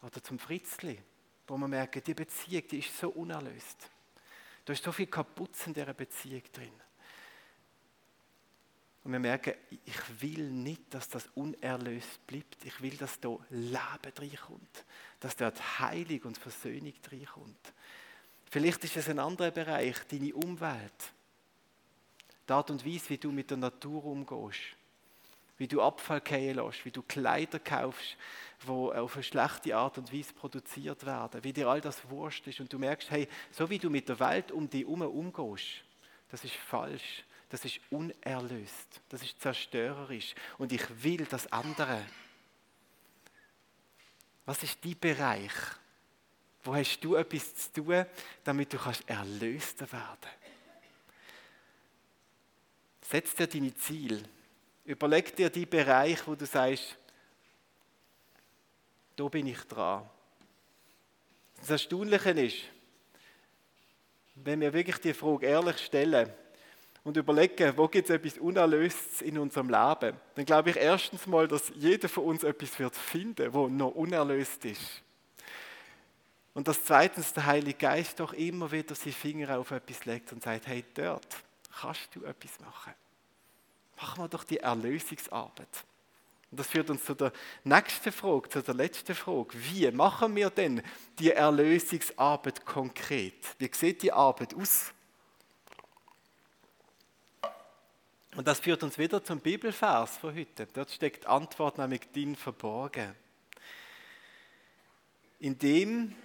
oder 0.01 0.21
zum 0.21 0.39
Fritzli, 0.39 1.01
wo 1.47 1.55
man 1.55 1.69
merkt, 1.69 2.05
die 2.05 2.13
Beziehung 2.13 2.67
die 2.67 2.79
ist 2.79 2.97
so 2.97 3.09
unerlöst. 3.09 3.89
Da 4.65 4.73
ist 4.73 4.83
so 4.83 4.91
viel 4.91 5.07
kaputt 5.07 5.55
in 5.65 5.73
dieser 5.73 5.93
Beziehung 5.93 6.43
drin. 6.51 6.73
Und 9.07 9.13
wir 9.13 9.19
merken, 9.21 9.53
ich 9.85 10.21
will 10.21 10.49
nicht, 10.49 10.93
dass 10.93 11.07
das 11.07 11.29
unerlöst 11.33 12.27
bleibt. 12.27 12.65
Ich 12.65 12.81
will, 12.81 12.97
dass 12.97 13.17
da 13.21 13.37
Leben 13.49 13.77
reinkommt. 14.19 14.85
Dass 15.21 15.37
dort 15.37 15.79
Heilung 15.79 16.23
und 16.23 16.37
Versöhnung 16.37 16.93
reinkommt. 17.09 17.73
Vielleicht 18.51 18.83
ist 18.83 18.97
es 18.97 19.07
ein 19.07 19.19
anderer 19.19 19.51
Bereich, 19.51 19.95
deine 20.11 20.35
Umwelt. 20.35 21.13
Die 22.49 22.51
Art 22.51 22.69
und 22.69 22.85
Weise, 22.85 23.11
wie 23.11 23.17
du 23.17 23.31
mit 23.31 23.49
der 23.49 23.55
Natur 23.55 24.03
umgehst. 24.03 24.75
Wie 25.57 25.69
du 25.69 25.81
Abfall 25.81 26.19
fallen 26.19 26.57
lässt, 26.57 26.83
wie 26.83 26.91
du 26.91 27.01
Kleider 27.01 27.59
kaufst, 27.59 28.17
die 28.63 28.69
auf 28.69 29.15
eine 29.15 29.23
schlechte 29.23 29.73
Art 29.73 29.97
und 29.99 30.11
Weise 30.11 30.33
produziert 30.33 31.05
werden. 31.05 31.45
Wie 31.45 31.53
dir 31.53 31.69
all 31.69 31.79
das 31.79 32.09
wurscht 32.09 32.45
ist. 32.47 32.59
Und 32.59 32.73
du 32.73 32.77
merkst, 32.77 33.09
hey, 33.09 33.29
so 33.51 33.69
wie 33.69 33.79
du 33.79 33.89
mit 33.89 34.09
der 34.09 34.19
Welt 34.19 34.51
um 34.51 34.69
dich 34.69 34.81
herum 34.81 35.03
umgehst, 35.03 35.85
das 36.29 36.43
ist 36.43 36.55
falsch 36.55 37.23
das 37.49 37.63
ist 37.63 37.79
unerlöst, 37.89 39.01
das 39.09 39.23
ist 39.23 39.39
zerstörerisch 39.41 40.35
und 40.57 40.71
ich 40.71 41.03
will 41.03 41.25
das 41.25 41.51
andere. 41.51 42.05
Was 44.45 44.63
ist 44.63 44.83
dein 44.83 44.99
Bereich? 44.99 45.53
Wo 46.63 46.75
hast 46.75 46.99
du 46.99 47.15
etwas 47.15 47.55
zu 47.55 47.83
tun, 47.83 48.05
damit 48.43 48.73
du 48.73 48.77
kannst 48.77 49.07
erlöster 49.09 49.89
werden? 49.91 50.31
Setz 53.01 53.33
dir 53.35 53.47
deine 53.47 53.73
Ziele. 53.75 54.21
Überleg 54.83 55.33
dir 55.35 55.49
die 55.49 55.65
Bereich, 55.65 56.25
wo 56.27 56.35
du 56.35 56.45
sagst, 56.45 56.97
da 59.15 59.27
bin 59.29 59.47
ich 59.47 59.61
dran. 59.63 60.09
Das 61.57 61.69
Erstaunliche 61.69 62.31
ist, 62.31 62.57
wenn 64.35 64.61
wir 64.61 64.71
wirklich 64.73 64.97
die 64.97 65.13
Frage 65.13 65.47
ehrlich 65.47 65.77
stellen, 65.79 66.31
und 67.07 67.15
überlegen, 67.15 67.71
wo 67.77 67.87
gibt 67.87 68.09
es 68.09 68.15
etwas 68.15 68.37
Unerlöstes 68.37 69.21
in 69.21 69.37
unserem 69.37 69.69
Leben, 69.69 70.17
dann 70.35 70.45
glaube 70.45 70.71
ich 70.71 70.75
erstens 70.75 71.25
mal, 71.25 71.47
dass 71.47 71.71
jeder 71.73 72.09
von 72.09 72.25
uns 72.25 72.43
etwas 72.43 72.77
wird 72.79 72.97
finden, 72.97 73.53
wo 73.53 73.69
noch 73.69 73.91
unerlöst 73.91 74.65
ist. 74.65 75.01
Und 76.53 76.67
dass 76.67 76.83
zweitens 76.83 77.31
der 77.31 77.45
Heilige 77.45 77.77
Geist 77.77 78.19
doch 78.19 78.33
immer 78.33 78.69
wieder 78.73 78.93
seine 78.93 79.13
Finger 79.13 79.57
auf 79.57 79.71
etwas 79.71 80.03
legt 80.03 80.33
und 80.33 80.43
sagt, 80.43 80.67
hey, 80.67 80.83
dort 80.95 81.25
kannst 81.79 82.13
du 82.13 82.25
etwas 82.25 82.59
machen. 82.59 82.93
Machen 84.01 84.23
wir 84.25 84.27
doch 84.27 84.43
die 84.43 84.57
Erlösungsarbeit. 84.57 85.85
Und 86.51 86.59
das 86.59 86.67
führt 86.67 86.89
uns 86.89 87.05
zu 87.05 87.13
der 87.13 87.31
nächsten 87.63 88.11
Frage, 88.11 88.49
zu 88.49 88.61
der 88.61 88.73
letzten 88.73 89.15
Frage. 89.15 89.51
Wie 89.53 89.89
machen 89.91 90.35
wir 90.35 90.49
denn 90.49 90.83
die 91.19 91.31
Erlösungsarbeit 91.31 92.65
konkret? 92.65 93.55
Wie 93.59 93.69
sieht 93.71 94.01
die 94.01 94.11
Arbeit 94.11 94.53
aus? 94.55 94.91
Und 98.37 98.47
das 98.47 98.59
führt 98.59 98.83
uns 98.83 98.99
wieder 98.99 99.23
zum 99.23 99.39
Bibelvers 99.39 100.17
von 100.17 100.35
heute. 100.35 100.67
Dort 100.71 100.91
steckt 100.91 101.25
Antwort 101.25 101.79
nämlich 101.79 102.01
din 102.13 102.35
verborgen. 102.35 103.15
Indem, 105.39 106.15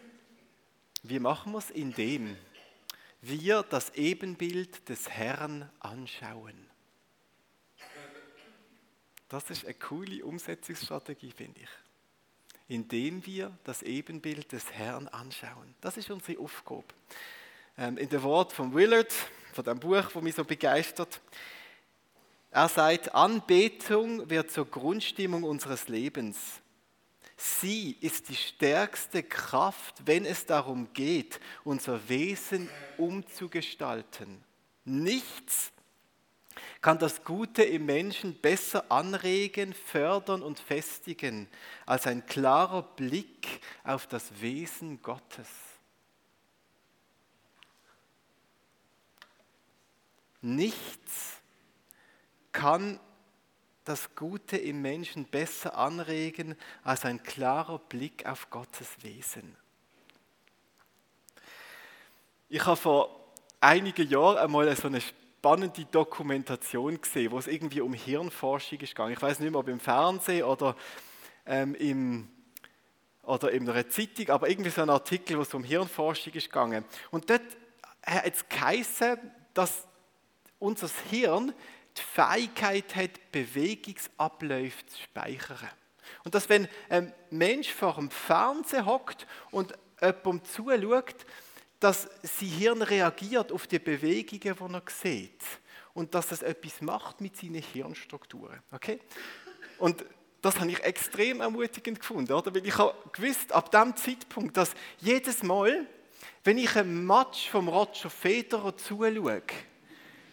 wie 1.05 1.19
machen 1.19 1.53
wir 1.53 1.59
es? 1.59 1.71
Indem 1.71 2.37
wir 3.23 3.63
das 3.63 3.95
Ebenbild 3.95 4.91
des 4.91 5.09
Herrn 5.09 5.71
anschauen. 5.81 6.69
Das 9.31 9.49
ist 9.49 9.65
eine 9.65 9.73
coole 9.73 10.23
Umsetzungsstrategie, 10.23 11.33
finde 11.33 11.61
ich. 11.63 11.71
Indem 12.69 13.25
wir 13.25 13.57
das 13.65 13.81
Ebenbild 13.81 14.53
des 14.53 14.71
Herrn 14.71 15.09
anschauen. 15.09 15.75
Das 15.81 15.97
ist 15.97 16.11
unsere 16.11 16.39
Aufgabe. 16.43 16.85
Ähm, 17.79 17.97
in 17.97 18.11
dem 18.11 18.23
Wort 18.23 18.53
von 18.53 18.75
Willard, 18.75 19.15
von 19.55 19.65
dem 19.65 19.81
Buch, 19.81 20.11
das 20.13 20.23
mich 20.23 20.35
so 20.35 20.45
begeistert, 20.45 21.19
er 22.53 22.69
sagt, 22.69 23.15
Anbetung 23.15 24.29
wird 24.29 24.51
zur 24.51 24.67
Grundstimmung 24.67 25.43
unseres 25.43 25.89
Lebens. 25.89 26.39
Sie 27.37 27.97
ist 28.01 28.29
die 28.29 28.37
stärkste 28.37 29.23
Kraft, 29.23 30.07
wenn 30.07 30.27
es 30.27 30.47
darum 30.47 30.93
geht, 30.93 31.41
unser 31.65 32.09
Wesen 32.09 32.69
umzugestalten. 32.99 34.45
Nichts 34.85 35.73
kann 36.83 36.99
das 36.99 37.25
Gute 37.25 37.63
im 37.63 37.87
Menschen 37.87 38.35
besser 38.35 38.93
anregen, 38.93 39.73
fördern 39.73 40.43
und 40.43 40.61
festigen 40.61 41.49
als 41.87 42.07
ein 42.07 42.27
klarer 42.27 42.83
Blick 42.83 43.61
auf 43.83 44.07
das 44.07 44.41
Wesen 44.43 45.01
Gottes. 45.01 45.49
Nichts 50.43 51.42
kann 52.53 53.01
das 53.85 54.15
Gute 54.15 54.57
im 54.57 54.81
Menschen 54.81 55.25
besser 55.25 55.77
anregen 55.77 56.55
als 56.85 57.05
ein 57.05 57.23
klarer 57.23 57.79
Blick 57.79 58.27
auf 58.27 58.51
Gottes 58.51 58.89
Wesen. 59.03 59.57
Ich 62.49 62.65
habe 62.65 62.77
vor 62.77 63.33
einigen 63.61 64.09
Jahren 64.09 64.39
einmal 64.39 64.75
so 64.77 64.87
eine 64.87 65.01
spannende 65.01 65.85
Dokumentation 65.87 67.01
gesehen, 67.01 67.33
wo 67.33 67.39
es 67.39 67.49
irgendwie 67.49 67.81
um 67.81 67.95
Hirnforschung 67.95 68.79
gegangen. 68.79 69.15
Ich 69.15 69.23
weiß 69.23 69.41
nicht 69.41 69.51
mehr, 69.51 69.59
ob 69.59 69.69
im 69.69 69.81
Fernsehen 69.81 70.45
oder 70.45 70.77
ähm, 71.47 71.75
im 71.75 72.29
oder 73.25 73.53
in 73.53 73.69
einer 73.69 73.89
Zeitung, 73.89 74.31
aber 74.31 74.49
irgendwie 74.49 74.71
so 74.71 74.83
ein 74.83 74.91
Artikel, 74.91 75.39
wo 75.39 75.43
es 75.43 75.55
um 75.55 75.63
Hirnforschung 75.63 76.33
gegangen. 76.33 76.85
Und 77.11 77.31
dort 77.31 77.43
hat 78.05 78.35
es 78.35 78.49
geheißen, 78.49 79.19
dass 79.55 79.87
unser 80.59 80.89
Hirn 81.11 81.55
die 81.97 82.03
Fähigkeit 82.03 82.95
hat, 82.97 83.33
Bewegungsabläufe 83.33 84.87
zu 84.87 85.03
speichern. 85.03 85.71
Und 86.25 86.35
dass 86.35 86.49
wenn 86.49 86.69
ein 86.89 87.13
Mensch 87.31 87.73
vor 87.73 87.95
dem 87.95 88.11
Fernsehen 88.11 88.87
hockt 88.87 89.27
und 89.51 89.73
jemandem 90.01 90.45
zuschaut, 90.45 91.27
dass 91.81 92.09
sein 92.23 92.49
Hirn 92.49 92.83
reagiert 92.83 93.51
auf 93.51 93.67
die 93.67 93.79
Bewegungen, 93.79 94.41
die 94.41 94.75
er 94.75 94.83
sieht. 94.89 95.43
Und 95.95 96.15
dass 96.15 96.29
das 96.29 96.43
etwas 96.43 96.81
macht 96.81 97.21
mit 97.21 97.37
seinen 97.37 97.63
Hirnstrukturen. 97.63 98.61
Okay? 98.71 99.01
Und 99.79 100.05
das 100.41 100.59
habe 100.59 100.71
ich 100.71 100.81
extrem 100.81 101.41
ermutigend 101.41 102.01
gefunden, 102.01 102.33
oder? 102.33 102.55
Weil 102.55 102.67
ich 102.67 102.77
habe 102.79 102.95
gewusst, 103.13 103.53
ab 103.53 103.71
dem 103.71 103.95
Zeitpunkt, 103.97 104.57
dass 104.57 104.75
jedes 104.99 105.43
Mal, 105.43 105.87
wenn 106.45 106.59
ich 106.59 106.75
ein 106.77 107.07
Match 107.07 107.51
vom 107.51 107.69
Roger 107.69 108.11
Federer 108.11 108.77
zuschaue, 108.77 109.43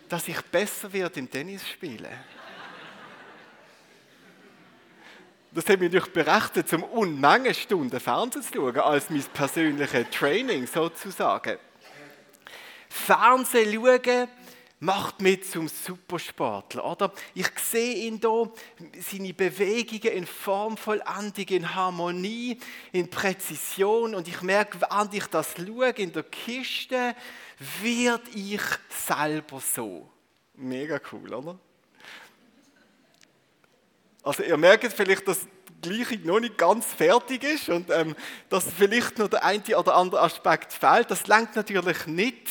dass 0.09 0.27
ich 0.27 0.41
besser 0.41 0.91
werde 0.91 1.19
im 1.19 1.29
Tennis 1.29 1.67
spielen. 1.67 2.07
Das 5.51 5.67
hat 5.67 5.79
mich 5.79 5.91
natürlich 5.91 6.13
berechtigt, 6.13 6.69
zum 6.69 6.83
Unmengen 6.83 7.53
Stunden 7.53 7.99
Fernsehen 7.99 8.43
zu 8.43 8.53
schauen, 8.53 8.77
als 8.77 9.09
mein 9.09 9.23
persönliches 9.33 10.09
Training 10.11 10.67
sozusagen. 10.67 11.57
Fernsehen 12.87 13.73
schauen 13.73 14.27
macht 14.79 15.21
mich 15.21 15.49
zum 15.49 15.67
Supersportler, 15.67 16.85
oder? 16.85 17.11
Ich 17.33 17.47
sehe 17.59 18.07
ihn 18.07 18.19
da, 18.19 18.49
seine 18.99 19.33
Bewegungen 19.33 20.13
in 20.13 20.25
Formvollendung, 20.25 21.45
in 21.49 21.75
Harmonie, 21.75 22.57
in 22.91 23.09
Präzision 23.09 24.15
und 24.15 24.27
ich 24.27 24.41
merke, 24.41 24.79
während 24.81 25.13
ich 25.13 25.25
das 25.27 25.55
schaue 25.57 25.89
in 25.89 26.13
der 26.13 26.23
Kiste, 26.23 27.15
wird 27.81 28.21
ich 28.33 28.61
selber 28.89 29.59
so. 29.59 30.09
Mega 30.53 30.99
cool, 31.11 31.33
oder? 31.33 31.59
Also 34.23 34.43
ihr 34.43 34.57
merkt 34.57 34.93
vielleicht, 34.93 35.27
dass 35.27 35.47
die 35.83 35.89
Gleichung 35.89 36.25
noch 36.25 36.39
nicht 36.39 36.57
ganz 36.57 36.85
fertig 36.85 37.43
ist 37.43 37.69
und 37.69 37.89
ähm, 37.89 38.15
dass 38.49 38.65
vielleicht 38.65 39.17
noch 39.17 39.29
der 39.29 39.43
eine 39.43 39.77
oder 39.77 39.95
andere 39.95 40.21
Aspekt 40.21 40.73
fehlt. 40.73 41.09
Das 41.09 41.27
lenkt 41.27 41.55
natürlich 41.55 42.05
nicht 42.05 42.47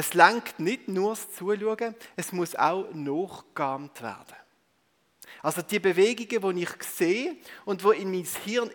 es 0.00 0.14
lenkt 0.14 0.58
nicht 0.58 0.88
nur 0.88 1.10
das 1.10 1.30
Zuschauen, 1.30 1.94
es 2.16 2.32
muss 2.32 2.56
auch 2.56 2.86
nachgeahmt 2.94 4.00
werden. 4.00 4.36
Also 5.42 5.62
die 5.62 5.78
Bewegungen, 5.78 6.56
die 6.56 6.62
ich 6.62 6.82
sehe 6.82 7.36
und 7.64 7.82
die 7.82 8.00
in 8.00 8.10
mein 8.10 8.26
Hirn 8.44 8.70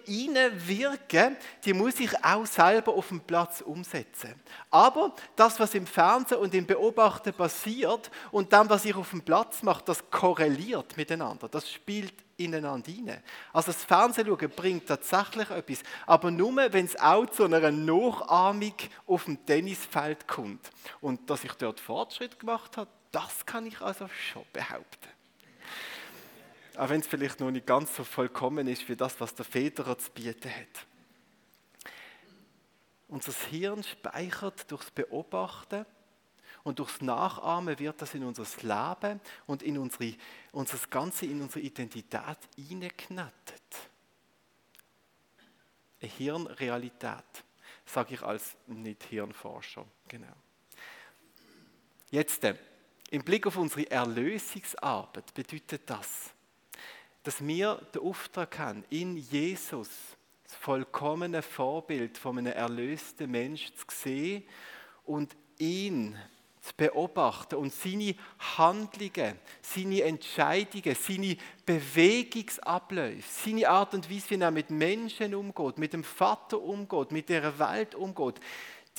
wirken, 0.67 1.37
die 1.63 1.73
muss 1.73 1.99
ich 1.99 2.11
auch 2.23 2.45
selber 2.45 2.93
auf 2.93 3.09
dem 3.09 3.21
Platz 3.21 3.61
umsetzen. 3.61 4.33
Aber 4.71 5.15
das, 5.35 5.59
was 5.59 5.75
im 5.75 5.85
Fernsehen 5.85 6.39
und 6.39 6.53
im 6.53 6.65
Beobachten 6.65 7.33
passiert 7.33 8.09
und 8.31 8.51
dann, 8.51 8.69
was 8.69 8.85
ich 8.85 8.95
auf 8.95 9.11
dem 9.11 9.21
Platz 9.21 9.61
mache, 9.63 9.83
das 9.85 10.09
korreliert 10.09 10.97
miteinander. 10.97 11.47
Das 11.47 11.71
spielt 11.71 12.13
ineinander 12.37 12.91
hinein. 12.91 13.23
Also 13.53 13.71
das 13.71 13.83
Fernsehen 13.83 14.27
schauen 14.27 14.49
bringt 14.49 14.87
tatsächlich 14.87 15.49
etwas, 15.49 15.79
aber 16.05 16.31
nur, 16.31 16.55
wenn 16.73 16.85
es 16.85 16.99
auch 16.99 17.25
zu 17.27 17.45
einer 17.45 17.71
Nachahmung 17.71 18.73
auf 19.07 19.25
dem 19.25 19.45
Tennisfeld 19.45 20.27
kommt. 20.27 20.69
Und 21.01 21.29
dass 21.29 21.43
ich 21.43 21.53
dort 21.53 21.79
Fortschritt 21.79 22.39
gemacht 22.39 22.77
habe, 22.77 22.89
das 23.11 23.45
kann 23.45 23.65
ich 23.65 23.79
also 23.81 24.07
schon 24.09 24.43
behaupten. 24.51 25.14
Auch 26.77 26.89
wenn 26.89 26.99
es 26.99 27.07
vielleicht 27.07 27.39
noch 27.39 27.51
nicht 27.51 27.65
ganz 27.65 27.95
so 27.95 28.03
vollkommen 28.03 28.67
ist 28.67 28.87
wie 28.89 28.95
das, 28.95 29.19
was 29.19 29.33
der 29.33 29.45
Federer 29.45 29.97
zu 29.97 30.11
bieten 30.11 30.49
hat. 30.49 30.85
Unser 33.07 33.33
Hirn 33.49 33.83
speichert 33.83 34.69
durchs 34.69 34.91
Beobachten 34.91 35.85
und 36.63 36.79
durchs 36.79 36.99
Nachahmen 37.01 37.77
wird 37.79 38.01
das 38.01 38.13
in 38.13 38.23
unser 38.23 38.45
Leben 38.61 39.21
und 39.45 39.63
in 39.63 39.77
unsere, 39.77 40.15
unser 40.51 40.79
Ganze, 40.89 41.27
in 41.27 41.41
unsere 41.41 41.61
Identität 41.61 42.37
hineingeknettet. 42.55 43.61
Eine 46.01 46.11
Hirnrealität, 46.11 47.43
sage 47.85 48.15
ich 48.15 48.21
als 48.21 48.55
Nicht-Hirnforscher. 48.67 49.85
Genau. 50.07 50.33
Jetzt, 52.09 52.43
äh, 52.43 52.55
im 53.11 53.23
Blick 53.23 53.45
auf 53.47 53.57
unsere 53.57 53.89
Erlösungsarbeit 53.89 55.33
bedeutet 55.33 55.83
das, 55.85 56.34
dass 57.25 57.45
wir 57.45 57.81
den 57.93 58.03
Auftrag 58.03 58.59
haben, 58.59 58.83
in 58.91 59.17
Jesus 59.17 59.89
das 60.43 60.53
vollkommene 60.55 61.41
Vorbild 61.41 62.19
von 62.19 62.37
einem 62.37 62.53
erlösten 62.53 63.29
Menschen 63.31 63.75
zu 63.75 63.85
sehen 63.89 64.43
und 65.05 65.35
ihn 65.57 66.15
zu 66.61 66.71
beobachten 66.77 67.55
und 67.55 67.73
seine 67.73 68.15
Handlungen, 68.57 69.39
seine 69.63 70.03
Entscheidungen, 70.03 70.95
seine 70.95 71.37
Bewegungsabläufe, 71.65 73.23
seine 73.27 73.69
Art 73.69 73.95
und 73.95 74.09
Weise, 74.09 74.29
wie 74.29 74.41
er 74.41 74.51
mit 74.51 74.69
Menschen 74.69 75.33
umgeht, 75.33 75.79
mit 75.79 75.93
dem 75.93 76.03
Vater 76.03 76.61
umgeht, 76.61 77.11
mit 77.11 77.29
der 77.29 77.57
Welt 77.57 77.95
umgeht, 77.95 78.39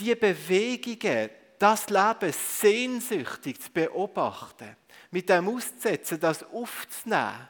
die 0.00 0.14
Bewegungen, 0.16 1.30
das 1.60 1.88
Leben 1.88 2.32
sehnsüchtig 2.32 3.60
zu 3.60 3.70
beobachten, 3.70 4.76
mit 5.12 5.28
dem 5.28 5.48
auszusetzen, 5.48 6.18
das 6.18 6.42
aufzunehmen 6.42 7.48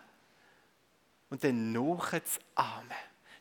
und 1.30 1.42
dann 1.44 1.72
nachzuahmen. 1.72 2.94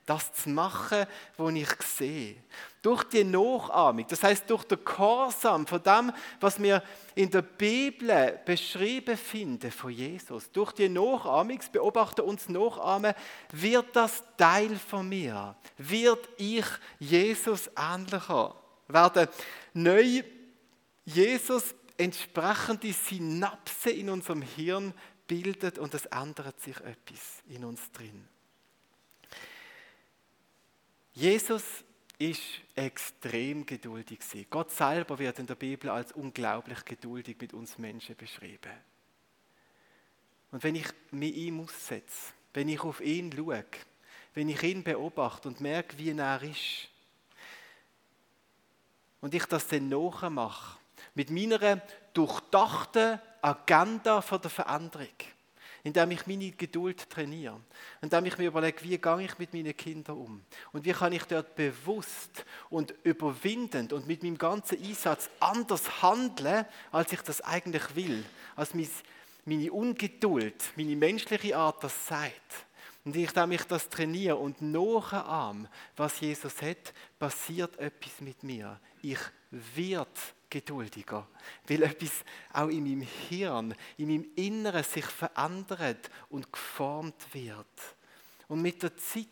Das 0.05 0.31
zu 0.33 0.49
machen, 0.49 1.07
was 1.35 1.53
ich 1.55 1.81
sehe. 1.81 2.35
Durch 2.83 3.03
die 3.05 3.23
Nachahmung, 3.23 4.05
das 4.07 4.21
heißt 4.21 4.47
durch 4.47 4.63
den 4.65 4.85
Gehorsam 4.85 5.65
von 5.65 5.81
dem, 5.81 6.11
was 6.39 6.61
wir 6.61 6.83
in 7.15 7.31
der 7.31 7.41
Bibel 7.41 8.39
beschrieben 8.45 9.17
finden 9.17 9.71
von 9.71 9.89
Jesus, 9.89 10.51
durch 10.51 10.73
die 10.73 10.89
Nachahmung, 10.89 11.57
das 11.57 11.69
Beobachten 11.69 12.21
und 12.21 12.47
Nachahmen, 12.49 13.15
wird 13.51 13.95
das 13.95 14.23
Teil 14.37 14.75
von 14.75 15.09
mir, 15.09 15.55
wird 15.79 16.29
ich 16.37 16.65
Jesus 16.99 17.71
ähnlicher, 17.75 18.55
werden 18.87 19.27
neu 19.73 20.21
Jesus 21.03 21.73
entsprechende 21.97 22.93
Synapsen 22.93 23.91
in 23.93 24.09
unserem 24.09 24.41
Hirn 24.41 24.93
bildet 25.27 25.77
und 25.77 25.93
es 25.93 26.05
ändert 26.05 26.59
sich 26.61 26.77
etwas 26.77 27.43
in 27.47 27.65
uns 27.65 27.91
drin. 27.91 28.27
Jesus 31.13 31.63
ist 32.17 32.41
extrem 32.75 33.65
geduldig. 33.65 34.19
Gott 34.49 34.71
selber 34.71 35.19
wird 35.19 35.39
in 35.39 35.47
der 35.47 35.55
Bibel 35.55 35.89
als 35.89 36.11
unglaublich 36.11 36.83
geduldig 36.85 37.37
mit 37.39 37.53
uns 37.53 37.77
Menschen 37.77 38.15
beschrieben. 38.15 38.73
Und 40.51 40.63
wenn 40.63 40.75
ich 40.75 40.87
mich 41.11 41.35
ihm 41.35 41.61
aussetze, 41.61 42.33
wenn 42.53 42.69
ich 42.69 42.81
auf 42.81 43.01
ihn 43.01 43.31
schaue, 43.31 43.65
wenn 44.33 44.49
ich 44.49 44.63
ihn 44.63 44.83
beobachte 44.83 45.47
und 45.47 45.61
merke, 45.61 45.97
wie 45.97 46.11
er 46.11 46.41
ist, 46.43 46.89
und 49.21 49.33
ich 49.33 49.45
das 49.45 49.67
dann 49.67 49.89
nachmache, 49.89 50.77
mit 51.15 51.29
meiner 51.31 51.81
durchdachten 52.13 53.19
Agenda 53.41 54.21
von 54.21 54.41
der 54.41 54.49
Veränderung, 54.51 55.07
indem 55.83 56.11
ich 56.11 56.27
meine 56.27 56.51
Geduld 56.51 57.09
trainiere, 57.09 57.59
indem 58.01 58.25
ich 58.25 58.37
mir 58.37 58.47
überlege, 58.47 58.83
wie 58.83 58.97
gehe 58.97 59.23
ich 59.23 59.37
mit 59.39 59.53
meinen 59.53 59.75
Kindern 59.75 60.17
um 60.17 60.45
und 60.73 60.85
wie 60.85 60.91
kann 60.91 61.13
ich 61.13 61.23
dort 61.23 61.55
bewusst 61.55 62.45
und 62.69 62.93
überwindend 63.03 63.93
und 63.93 64.07
mit 64.07 64.23
meinem 64.23 64.37
ganzen 64.37 64.83
Einsatz 64.83 65.29
anders 65.39 66.01
handeln, 66.01 66.65
als 66.91 67.11
ich 67.13 67.21
das 67.21 67.41
eigentlich 67.41 67.95
will, 67.95 68.23
als 68.55 68.73
meine 69.45 69.71
Ungeduld, 69.71 70.63
meine 70.75 70.95
menschliche 70.95 71.55
Art 71.55 71.83
das 71.83 72.07
sagt. 72.07 72.65
Und 73.05 73.15
ich 73.15 73.31
das 73.31 73.87
trainiere 73.87 74.35
und 74.35 74.63
nachahme, 74.63 75.69
was 75.95 76.19
Jesus 76.19 76.59
hat, 76.63 76.91
passiert 77.19 77.77
etwas 77.77 78.19
mit 78.19 78.41
mir. 78.41 78.79
Ich 79.03 79.19
werde 79.51 80.09
geduldiger, 80.55 81.27
weil 81.67 81.83
etwas 81.83 82.23
auch 82.53 82.69
in 82.69 82.83
meinem 82.83 83.01
Hirn, 83.01 83.75
in 83.97 84.07
meinem 84.07 84.27
Inneren 84.35 84.85
sich 84.85 85.05
verändert 85.05 86.09
und 86.29 86.51
geformt 86.51 87.33
wird. 87.33 87.67
Und 88.47 88.61
mit 88.61 88.81
der 88.81 88.95
Zeit, 88.95 89.25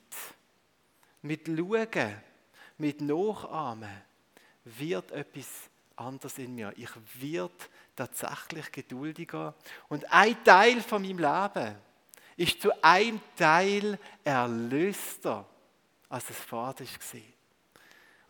mit 1.21 1.47
Schauen, 1.47 2.21
mit 2.77 2.99
Nachahmen, 2.99 4.01
wird 4.65 5.13
etwas 5.13 5.47
anders 5.95 6.38
in 6.39 6.55
mir. 6.55 6.73
Ich 6.75 6.91
werde 7.21 7.53
tatsächlich 7.95 8.69
geduldiger. 8.73 9.55
Und 9.88 10.12
ein 10.12 10.43
Teil 10.43 10.81
von 10.81 11.03
meinem 11.03 11.19
Leben 11.19 11.75
ist 12.36 12.62
zu 12.62 12.83
einem 12.83 13.21
Teil 13.38 13.97
erlöster, 14.25 15.47
als 16.09 16.29
es 16.29 16.38
vorher 16.38 16.86
war. 16.86 17.32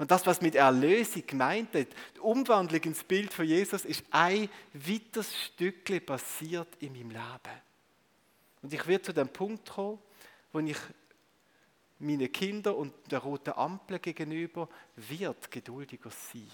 Und 0.04 0.12
das, 0.12 0.28
was 0.28 0.42
mit 0.42 0.56
Erlösung 0.56 1.26
gemeint 1.26 1.74
wird, 1.74 1.96
die 2.14 2.20
Umwandlung 2.20 2.82
ins 2.82 3.06
Bild 3.06 3.34
von 3.34 3.46
Jesus, 3.46 3.86
ist 3.86 4.04
ein 4.12 4.50
weiteres 4.74 5.34
Stückchen 5.46 6.06
passiert 6.06 6.68
in 6.82 6.92
meinem 6.92 7.12
Leben. 7.12 7.62
Und 8.62 8.74
ich 8.74 8.86
werde 8.86 9.02
zu 9.02 9.14
dem 9.14 9.30
Punkt 9.30 9.70
kommen, 9.70 10.00
wo 10.52 10.60
ich 10.60 10.76
meinen 12.00 12.30
Kindern 12.34 12.76
und 12.76 12.94
der 13.10 13.20
roten 13.20 13.54
Ampel 13.54 14.00
gegenüber 14.00 14.68
wird 14.98 15.50
geduldiger 15.50 16.10
sein. 16.10 16.52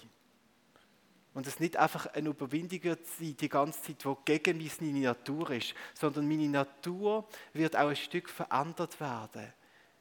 Und 1.34 1.48
es 1.48 1.58
nicht 1.58 1.76
einfach 1.76 2.06
ein 2.06 2.26
Überwindiger 2.26 2.98
sein, 3.18 3.36
die 3.36 3.48
ganze 3.48 3.82
Zeit, 3.82 4.06
wo 4.06 4.14
gegen 4.24 4.58
meine 4.80 5.00
Natur 5.00 5.50
ist, 5.50 5.74
sondern 5.94 6.28
meine 6.28 6.48
Natur 6.48 7.28
wird 7.52 7.74
auch 7.74 7.88
ein 7.88 7.96
Stück 7.96 8.28
verändert 8.28 9.00
werden, 9.00 9.52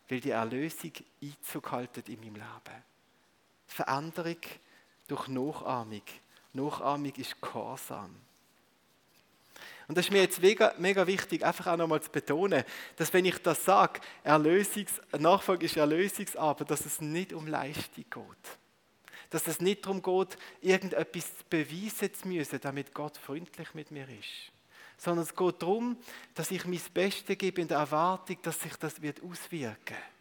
weil 0.07 0.19
die 0.19 0.29
Erlösung 0.29 0.91
Einzug 1.19 1.71
in 2.07 2.19
meinem 2.19 2.35
Leben. 2.35 2.83
Veränderung 3.69 4.37
durch 5.07 5.27
Nachahmung. 5.27 6.03
Nachahmung 6.53 7.13
ist 7.15 7.39
Gehorsam. 7.41 8.15
Und 9.87 9.97
das 9.97 10.05
ist 10.05 10.11
mir 10.11 10.21
jetzt 10.21 10.41
mega, 10.41 10.73
mega 10.77 11.07
wichtig, 11.07 11.43
einfach 11.43 11.67
auch 11.67 11.77
nochmal 11.77 12.01
zu 12.01 12.11
betonen, 12.11 12.63
dass 12.95 13.11
wenn 13.11 13.25
ich 13.25 13.39
das 13.39 13.65
sage, 13.65 14.01
Nachfolge 15.17 15.65
ist 15.65 15.77
Erlösungsarbeit, 15.77 16.69
dass 16.69 16.85
es 16.85 17.01
nicht 17.01 17.33
um 17.33 17.47
Leistung 17.47 18.05
geht. 18.07 18.57
Dass 19.31 19.47
es 19.47 19.59
nicht 19.59 19.85
darum 19.85 20.01
geht, 20.01 20.37
irgendetwas 20.61 21.31
beweisen 21.49 22.13
zu 22.13 22.27
müssen, 22.27 22.59
damit 22.61 22.93
Gott 22.93 23.17
freundlich 23.17 23.73
mit 23.73 23.89
mir 23.89 24.07
ist. 24.09 24.51
Sondern 24.97 25.23
es 25.23 25.35
geht 25.35 25.61
darum, 25.61 25.97
dass 26.35 26.51
ich 26.51 26.65
mein 26.65 26.81
Bestes 26.93 27.37
gebe 27.37 27.61
in 27.61 27.67
der 27.67 27.77
Erwartung, 27.77 28.37
dass 28.43 28.59
sich 28.59 28.75
das 28.75 29.01
wird 29.01 29.23
auswirken 29.23 29.77
wird. 29.87 30.18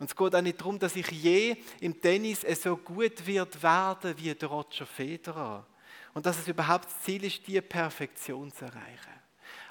Und 0.00 0.08
es 0.08 0.16
geht 0.16 0.34
auch 0.34 0.40
nicht 0.40 0.58
darum, 0.58 0.78
dass 0.78 0.96
ich 0.96 1.10
je 1.10 1.56
im 1.78 2.00
Tennis 2.00 2.40
so 2.62 2.74
gut 2.74 3.26
wird 3.26 3.62
werden 3.62 4.16
wie 4.16 4.34
der 4.34 4.48
Roger 4.48 4.86
Federer. 4.86 5.66
Und 6.14 6.24
dass 6.24 6.38
es 6.38 6.48
überhaupt 6.48 6.86
das 6.86 7.02
Ziel 7.02 7.22
ist, 7.22 7.46
die 7.46 7.60
Perfektion 7.60 8.50
zu 8.50 8.64
erreichen. 8.64 9.12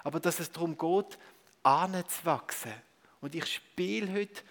Aber 0.04 0.20
dass 0.20 0.38
es 0.38 0.52
darum 0.52 0.78
geht, 0.78 1.18
anzuwachsen. 1.64 2.72
Und 3.20 3.34
ich 3.34 3.44
spiele 3.44 4.12
heute, 4.12 4.42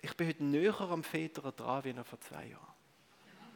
ich 0.00 0.16
bin 0.16 0.28
heute 0.28 0.44
näher 0.44 0.80
am 0.80 1.02
Federer 1.02 1.50
dran, 1.50 1.82
wie 1.82 1.92
noch 1.92 2.06
vor 2.06 2.20
zwei 2.20 2.46
Jahren. 2.46 2.74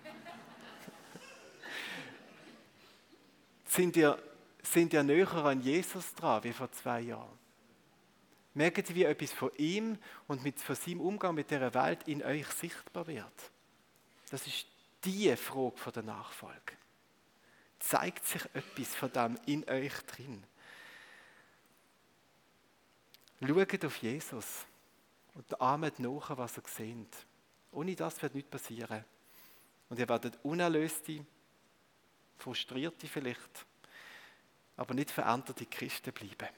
sind 3.66 3.96
ihr, 3.96 4.20
sind 4.64 4.92
ihr 4.92 5.04
näher 5.04 5.32
an 5.32 5.60
Jesus 5.60 6.12
dran, 6.16 6.42
wie 6.42 6.52
vor 6.52 6.72
zwei 6.72 7.02
Jahren? 7.02 7.45
Merken 8.56 8.86
Sie, 8.86 8.94
wie 8.94 9.04
etwas 9.04 9.34
von 9.34 9.50
ihm 9.58 9.98
und 10.28 10.42
mit, 10.42 10.58
von 10.58 10.74
seinem 10.74 11.02
Umgang 11.02 11.34
mit 11.34 11.50
dieser 11.50 11.74
Welt 11.74 12.08
in 12.08 12.22
euch 12.22 12.46
sichtbar 12.46 13.06
wird? 13.06 13.50
Das 14.30 14.46
ist 14.46 14.66
die 15.04 15.36
Frage 15.36 15.76
von 15.76 15.92
der 15.92 16.02
Nachfolge. 16.02 16.72
Zeigt 17.78 18.24
sich 18.24 18.42
etwas 18.54 18.94
von 18.94 19.12
dem 19.12 19.38
in 19.44 19.68
euch 19.68 19.92
drin? 20.06 20.42
Schaut 23.46 23.84
auf 23.84 23.96
Jesus 23.98 24.64
und 25.34 25.60
ahmet 25.60 25.98
nach, 25.98 26.34
was 26.38 26.56
ihr 26.56 26.62
seht. 26.66 27.14
Ohne 27.72 27.94
das 27.94 28.22
wird 28.22 28.34
nichts 28.34 28.50
passieren. 28.50 29.04
Und 29.90 29.98
ihr 29.98 30.08
werdet 30.08 30.38
unerlöste, 30.42 31.26
frustrierte 32.38 33.06
vielleicht, 33.06 33.66
aber 34.78 34.94
nicht 34.94 35.10
veränderte 35.10 35.66
Christen 35.66 36.14
bleiben. 36.14 36.48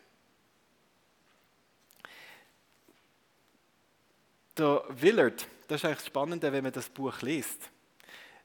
Der 4.58 4.82
Willard, 4.88 5.46
das 5.68 5.80
ist 5.80 5.84
eigentlich 5.84 5.98
das 5.98 6.06
Spannende, 6.06 6.50
wenn 6.50 6.64
man 6.64 6.72
das 6.72 6.88
Buch 6.88 7.22
liest. 7.22 7.70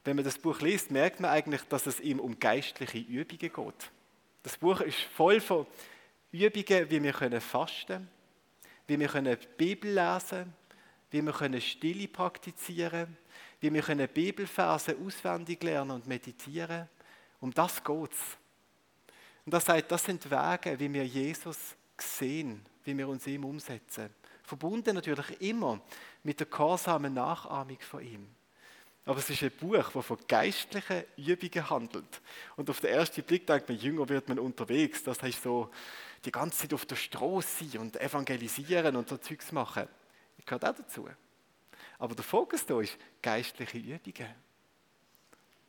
Wenn 0.03 0.15
man 0.15 0.23
das 0.23 0.37
Buch 0.37 0.59
liest, 0.61 0.91
merkt 0.91 1.19
man 1.19 1.31
eigentlich, 1.31 1.63
dass 1.63 1.87
es 1.87 1.99
ihm 1.99 2.19
um 2.19 2.37
geistliche 2.39 2.99
Übungen 2.99 3.39
geht. 3.39 3.91
Das 4.43 4.57
Buch 4.57 4.81
ist 4.81 4.99
voll 4.99 5.41
von 5.41 5.65
Übungen, 6.31 6.91
wie 6.91 7.01
wir 7.01 7.13
können 7.13 7.41
fasten, 7.41 8.07
wie 8.85 8.99
wir 8.99 9.07
können 9.07 9.35
die 9.39 9.47
Bibel 9.57 9.91
lesen, 9.91 10.53
wie 11.09 11.23
wir 11.23 11.33
können 11.33 11.61
Stille 11.61 12.07
praktizieren, 12.07 13.17
wie 13.59 13.73
wir 13.73 13.81
können 13.81 14.07
Bibelverse 14.07 14.95
auswendig 15.03 15.63
lernen 15.63 15.91
und 15.91 16.05
meditieren. 16.05 16.89
Um 17.39 17.51
das 17.51 17.83
geht 17.83 18.11
es. 18.11 18.37
Und 19.45 19.53
das 19.53 19.65
sagt, 19.65 19.91
das 19.91 20.03
sind 20.03 20.29
Wege, 20.29 20.79
wie 20.79 20.93
wir 20.93 21.07
Jesus 21.07 21.57
sehen, 21.97 22.63
wie 22.83 22.95
wir 22.95 23.07
uns 23.07 23.25
ihm 23.25 23.45
umsetzen. 23.45 24.13
Verbunden 24.43 24.95
natürlich 24.95 25.41
immer 25.41 25.79
mit 26.23 26.39
der 26.39 26.47
gehorsamen 26.47 27.13
Nachahmung 27.13 27.79
von 27.79 28.01
ihm. 28.05 28.27
Aber 29.05 29.19
es 29.19 29.29
ist 29.29 29.43
ein 29.43 29.51
Buch, 29.51 29.89
das 29.91 30.05
von 30.05 30.17
geistlichen 30.27 31.03
Übungen 31.17 31.69
handelt. 31.69 32.21
Und 32.55 32.69
auf 32.69 32.79
den 32.79 32.91
ersten 32.91 33.23
Blick 33.23 33.45
denkt 33.45 33.67
man, 33.67 33.77
jünger 33.77 34.07
wird 34.07 34.29
man 34.29 34.39
unterwegs. 34.39 35.03
Das 35.03 35.21
heißt 35.21 35.43
so, 35.43 35.69
die 36.23 36.31
ganze 36.31 36.59
Zeit 36.59 36.73
auf 36.73 36.85
der 36.85 36.95
Straße 36.95 37.65
sein 37.65 37.81
und 37.81 37.99
evangelisieren 37.99 38.95
und 38.95 39.09
so 39.09 39.17
Zeugs 39.17 39.51
machen. 39.51 39.87
Das 40.37 40.45
gehört 40.45 40.65
auch 40.65 40.75
dazu. 40.75 41.09
Aber 41.99 42.15
der 42.15 42.23
Fokus 42.23 42.65
hier 42.65 42.79
ist 42.79 42.97
geistliche 43.21 43.77
Übungen. 43.77 44.33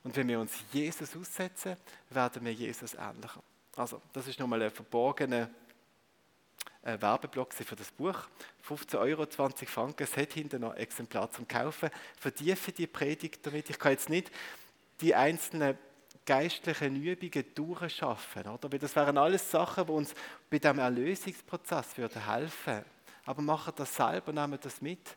Und 0.05 0.15
wenn 0.17 0.29
wir 0.29 0.39
uns 0.39 0.53
Jesus 0.73 1.17
aussetzen, 1.17 1.77
werden 2.11 2.45
wir 2.45 2.53
Jesus 2.53 2.95
ähnlicher. 2.95 3.43
Also, 3.77 4.01
das 4.13 4.29
ist 4.29 4.39
nochmal 4.39 4.63
ein 4.63 4.71
verborgener 4.71 5.51
äh, 6.85 7.01
Werbeblock 7.01 7.53
für 7.55 7.77
das 7.77 7.90
Buch. 7.90 8.29
15 8.62 9.01
Euro, 9.01 9.27
20 9.27 9.68
Franken. 9.68 10.03
Es 10.05 10.16
hat 10.16 10.33
hinten 10.33 10.61
noch 10.61 10.73
ein 10.73 10.79
Exemplar 10.79 11.31
zum 11.31 11.49
Kaufen. 11.49 11.90
Vertiefe 12.18 12.73
die 12.73 12.87
Predigt 12.87 13.44
damit. 13.47 13.70
Ich 13.70 13.79
kann 13.79 13.92
jetzt 13.92 14.11
nicht 14.11 14.31
die 15.01 15.14
einzelnen 15.14 15.79
geistlichen 16.27 17.03
Übungen 17.03 17.44
durchschaffen. 17.55 18.47
Oder? 18.49 18.68
Das 18.79 18.94
wären 18.97 19.18
alles 19.18 19.51
Sachen, 19.51 19.87
die 19.87 19.92
uns 19.92 20.14
bei 20.49 20.59
diesem 20.59 20.79
Erlösungsprozess 20.79 21.97
würden 21.97 22.27
helfen 22.27 22.85
Aber 23.27 23.42
machen 23.42 23.73
das 23.77 23.94
selber, 23.94 24.33
nehmen 24.33 24.59
das 24.61 24.81
mit 24.81 25.16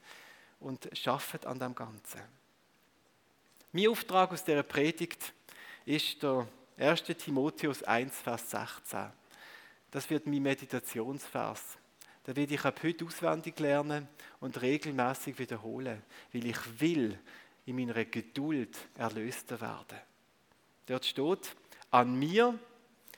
und 0.59 0.89
schaffen 0.93 1.45
an 1.45 1.59
dem 1.59 1.75
Ganzen. 1.75 2.21
Mein 3.71 3.89
Auftrag 3.89 4.31
aus 4.31 4.43
dieser 4.43 4.63
Predigt 4.63 5.33
ist 5.85 6.23
der 6.23 6.47
1. 6.77 7.03
Timotheus 7.03 7.83
1, 7.83 8.19
Vers 8.19 8.49
16. 8.49 9.11
Das 9.91 10.09
wird 10.09 10.27
mein 10.27 10.43
Meditationsvers. 10.43 11.77
Da 12.23 12.35
werde 12.35 12.53
ich 12.53 12.65
ab 12.65 12.81
heute 12.83 13.05
auswendig 13.05 13.57
lernen 13.59 14.07
und 14.41 14.61
regelmäßig 14.61 15.39
wiederholen, 15.39 16.03
weil 16.33 16.45
ich 16.45 16.81
will 16.81 17.17
in 17.65 17.75
meiner 17.75 18.03
Geduld 18.05 18.77
erlöster 18.97 19.59
werden. 19.61 19.99
Dort 20.85 21.05
steht, 21.05 21.55
an 21.89 22.17
mir 22.19 22.57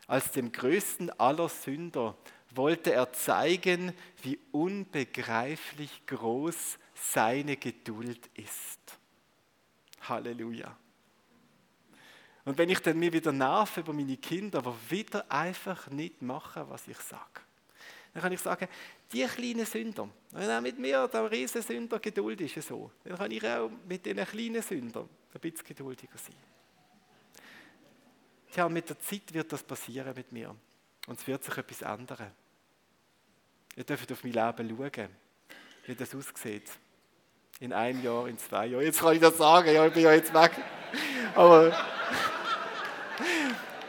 als 0.08 0.32
dem 0.32 0.52
größten 0.52 1.12
aller 1.20 1.50
Sünder 1.50 2.16
wollte 2.52 2.94
er 2.94 3.14
zeigen, 3.14 3.94
wie 4.24 4.40
unbegreiflich 4.52 6.06
groß 6.06 6.80
seine 6.96 7.58
Geduld 7.58 8.30
ist. 8.36 8.80
Halleluja. 10.02 10.76
Und 12.50 12.58
wenn 12.58 12.70
ich 12.70 12.80
dann 12.80 12.98
mir 12.98 13.14
wieder 13.14 13.32
nerv 13.32 13.78
über 13.78 13.94
meine 13.94 14.18
Kinder, 14.18 14.58
aber 14.58 14.76
wieder 14.90 15.24
einfach 15.32 15.88
nicht 15.92 16.20
machen, 16.24 16.64
was 16.68 16.88
ich 16.88 16.98
sage, 16.98 17.42
dann 18.12 18.24
kann 18.24 18.32
ich 18.32 18.40
sagen, 18.40 18.68
die 19.14 19.24
kleinen 19.24 19.68
Sünder, 19.68 20.10
wenn 20.32 20.50
auch 20.50 20.60
mit 20.60 20.80
mir 20.80 21.08
der 21.08 21.30
Riesensünder 21.30 22.00
Geduld 22.00 22.42
ist 22.42 22.68
so, 22.68 22.90
dann 23.04 23.18
kann 23.20 23.30
ich 23.30 23.48
auch 23.48 23.70
mit 23.88 24.04
den 24.04 24.18
kleinen 24.26 24.64
Sündern 24.64 25.08
ein 25.32 25.40
bisschen 25.40 25.64
geduldiger 25.64 26.18
sein. 26.18 26.36
Tja, 28.52 28.68
mit 28.68 28.90
der 28.90 28.98
Zeit 28.98 29.32
wird 29.32 29.54
das 29.54 29.62
passieren 29.62 30.16
mit 30.16 30.32
mir. 30.32 30.56
Und 31.06 31.20
es 31.20 31.28
wird 31.28 31.44
sich 31.44 31.56
etwas 31.56 31.84
ändern. 31.84 32.32
Ihr 33.76 33.84
dürft 33.84 34.12
auf 34.12 34.24
mein 34.24 34.34
Leben 34.34 34.76
schauen, 34.76 35.10
wie 35.86 35.94
das 35.94 36.16
aussieht. 36.16 36.72
In 37.60 37.74
einem 37.74 38.04
Jahr, 38.04 38.28
in 38.28 38.40
zwei 38.40 38.66
Jahren. 38.66 38.86
Jetzt 38.86 39.02
kann 39.02 39.14
ich 39.14 39.22
das 39.22 39.38
sagen, 39.38 39.72
ja, 39.72 39.86
ich 39.86 39.94
bin 39.94 40.02
ja 40.02 40.14
jetzt 40.14 40.34
weg. 40.34 40.54
Aber 41.36 41.99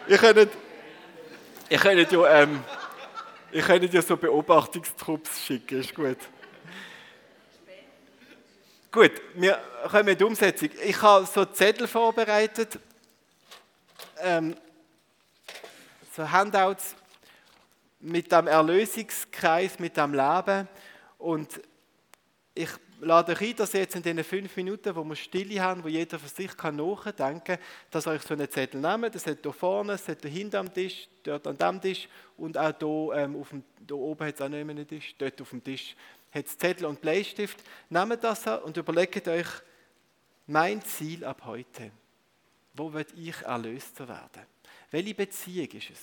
ihr 0.08 0.18
könnt, 0.18 0.50
ihr 1.68 1.78
könnt 1.78 2.12
ja, 2.12 2.42
ähm, 2.42 2.64
ihr 3.52 3.62
könnt 3.62 3.92
ja 3.92 4.02
so 4.02 4.16
Beobachtungstrupps 4.16 5.44
schicken, 5.44 5.80
ist 5.80 5.94
gut. 5.94 6.18
Gut, 8.92 9.12
wir 9.34 9.60
kommen 9.88 10.08
in 10.08 10.18
die 10.18 10.24
Umsetzung. 10.24 10.70
Ich 10.84 11.00
habe 11.00 11.24
so 11.24 11.44
Zettel 11.44 11.86
vorbereitet, 11.86 12.78
ähm, 14.18 14.56
so 16.16 16.28
Handouts 16.28 16.96
mit 18.00 18.32
dem 18.32 18.48
Erlösungskreis, 18.48 19.78
mit 19.78 19.96
dem 19.96 20.12
Leben. 20.12 20.68
Und 21.18 21.60
ich 22.54 22.70
lade 23.00 23.32
euch 23.32 23.40
ein, 23.40 23.56
dass 23.56 23.74
ihr 23.74 23.80
jetzt 23.80 23.96
in 23.96 24.02
diesen 24.02 24.22
fünf 24.24 24.56
Minuten, 24.56 24.94
wo 24.94 25.04
wir 25.04 25.16
Stille 25.16 25.60
haben, 25.60 25.82
wo 25.82 25.88
jeder 25.88 26.18
für 26.18 26.28
sich 26.28 26.56
kann 26.56 26.76
nachdenken 26.76 27.44
kann, 27.44 27.58
dass 27.90 28.06
ihr 28.06 28.12
euch 28.12 28.22
so 28.22 28.34
einen 28.34 28.50
Zettel 28.50 28.80
nehmt. 28.80 29.14
Das 29.14 29.26
hat 29.26 29.38
hier 29.42 29.52
vorne, 29.52 29.92
das 29.92 30.06
hat 30.08 30.22
hier 30.22 30.30
hinten 30.30 30.56
am 30.56 30.72
Tisch, 30.72 31.08
dort 31.22 31.46
an 31.46 31.56
dem 31.56 31.80
Tisch 31.80 32.08
und 32.36 32.56
auch 32.56 32.72
hier, 32.78 33.22
ähm, 33.22 33.36
auf 33.36 33.50
dem, 33.50 33.64
hier 33.86 33.96
oben 33.96 34.26
hat 34.26 34.34
es 34.34 34.40
auch 34.40 34.48
noch 34.48 34.58
einen 34.58 34.86
Tisch, 34.86 35.14
dort 35.18 35.40
auf 35.40 35.50
dem 35.50 35.64
Tisch 35.64 35.96
hat 36.32 36.46
es 36.46 36.56
Zettel 36.56 36.86
und 36.86 37.00
Bleistift. 37.00 37.58
Nehmt 37.88 38.22
das 38.22 38.46
und 38.46 38.76
überlegt 38.76 39.26
euch 39.28 39.48
mein 40.46 40.82
Ziel 40.82 41.24
ab 41.24 41.42
heute. 41.44 41.90
Wo 42.74 42.92
will 42.92 43.06
ich 43.16 43.42
erlöster 43.42 44.08
werden? 44.08 44.46
Welche 44.90 45.14
Beziehung 45.14 45.68
ist 45.68 45.90
es? 45.90 46.00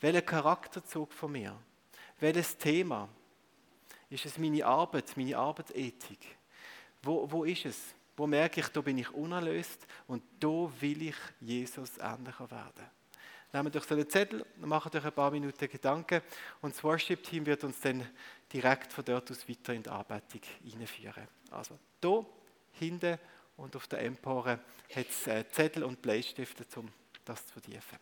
Welcher 0.00 0.22
Charakterzug 0.22 1.12
von 1.12 1.32
mir? 1.32 1.56
Welches 2.18 2.56
Thema? 2.56 3.08
Ist 4.14 4.26
es 4.26 4.38
meine 4.38 4.64
Arbeit, 4.64 5.16
meine 5.16 5.36
Arbeitsethik? 5.36 6.36
Wo, 7.02 7.28
wo 7.28 7.42
ist 7.42 7.64
es? 7.64 7.94
Wo 8.16 8.28
merke 8.28 8.60
ich, 8.60 8.68
da 8.68 8.80
bin 8.80 8.96
ich 8.96 9.10
unerlöst 9.10 9.88
und 10.06 10.22
da 10.38 10.70
will 10.80 11.02
ich 11.02 11.16
Jesus 11.40 11.98
ähnlicher 11.98 12.48
werden? 12.48 12.88
Nehmt 13.52 13.74
euch 13.74 13.82
so 13.82 13.96
einen 13.96 14.08
Zettel, 14.08 14.46
macht 14.60 14.94
euch 14.94 15.04
ein 15.04 15.12
paar 15.12 15.32
Minuten 15.32 15.68
Gedanken 15.68 16.22
und 16.62 16.72
das 16.72 16.84
Worship-Team 16.84 17.44
wird 17.44 17.64
uns 17.64 17.80
dann 17.80 18.08
direkt 18.52 18.92
von 18.92 19.04
dort 19.04 19.32
aus 19.32 19.48
weiter 19.48 19.74
in 19.74 19.82
die 19.82 19.90
Anbetung 19.90 20.42
einführen. 20.64 21.26
Also 21.50 21.76
hier, 22.00 22.24
hinten 22.74 23.18
und 23.56 23.74
auf 23.74 23.88
der 23.88 23.98
Empore 24.02 24.60
hat 24.94 25.06
es 25.10 25.26
äh, 25.26 25.44
Zettel 25.50 25.82
und 25.82 26.00
Bleistifte, 26.00 26.64
um 26.78 26.88
das 27.24 27.44
zu 27.48 27.54
vertiefen. 27.54 27.98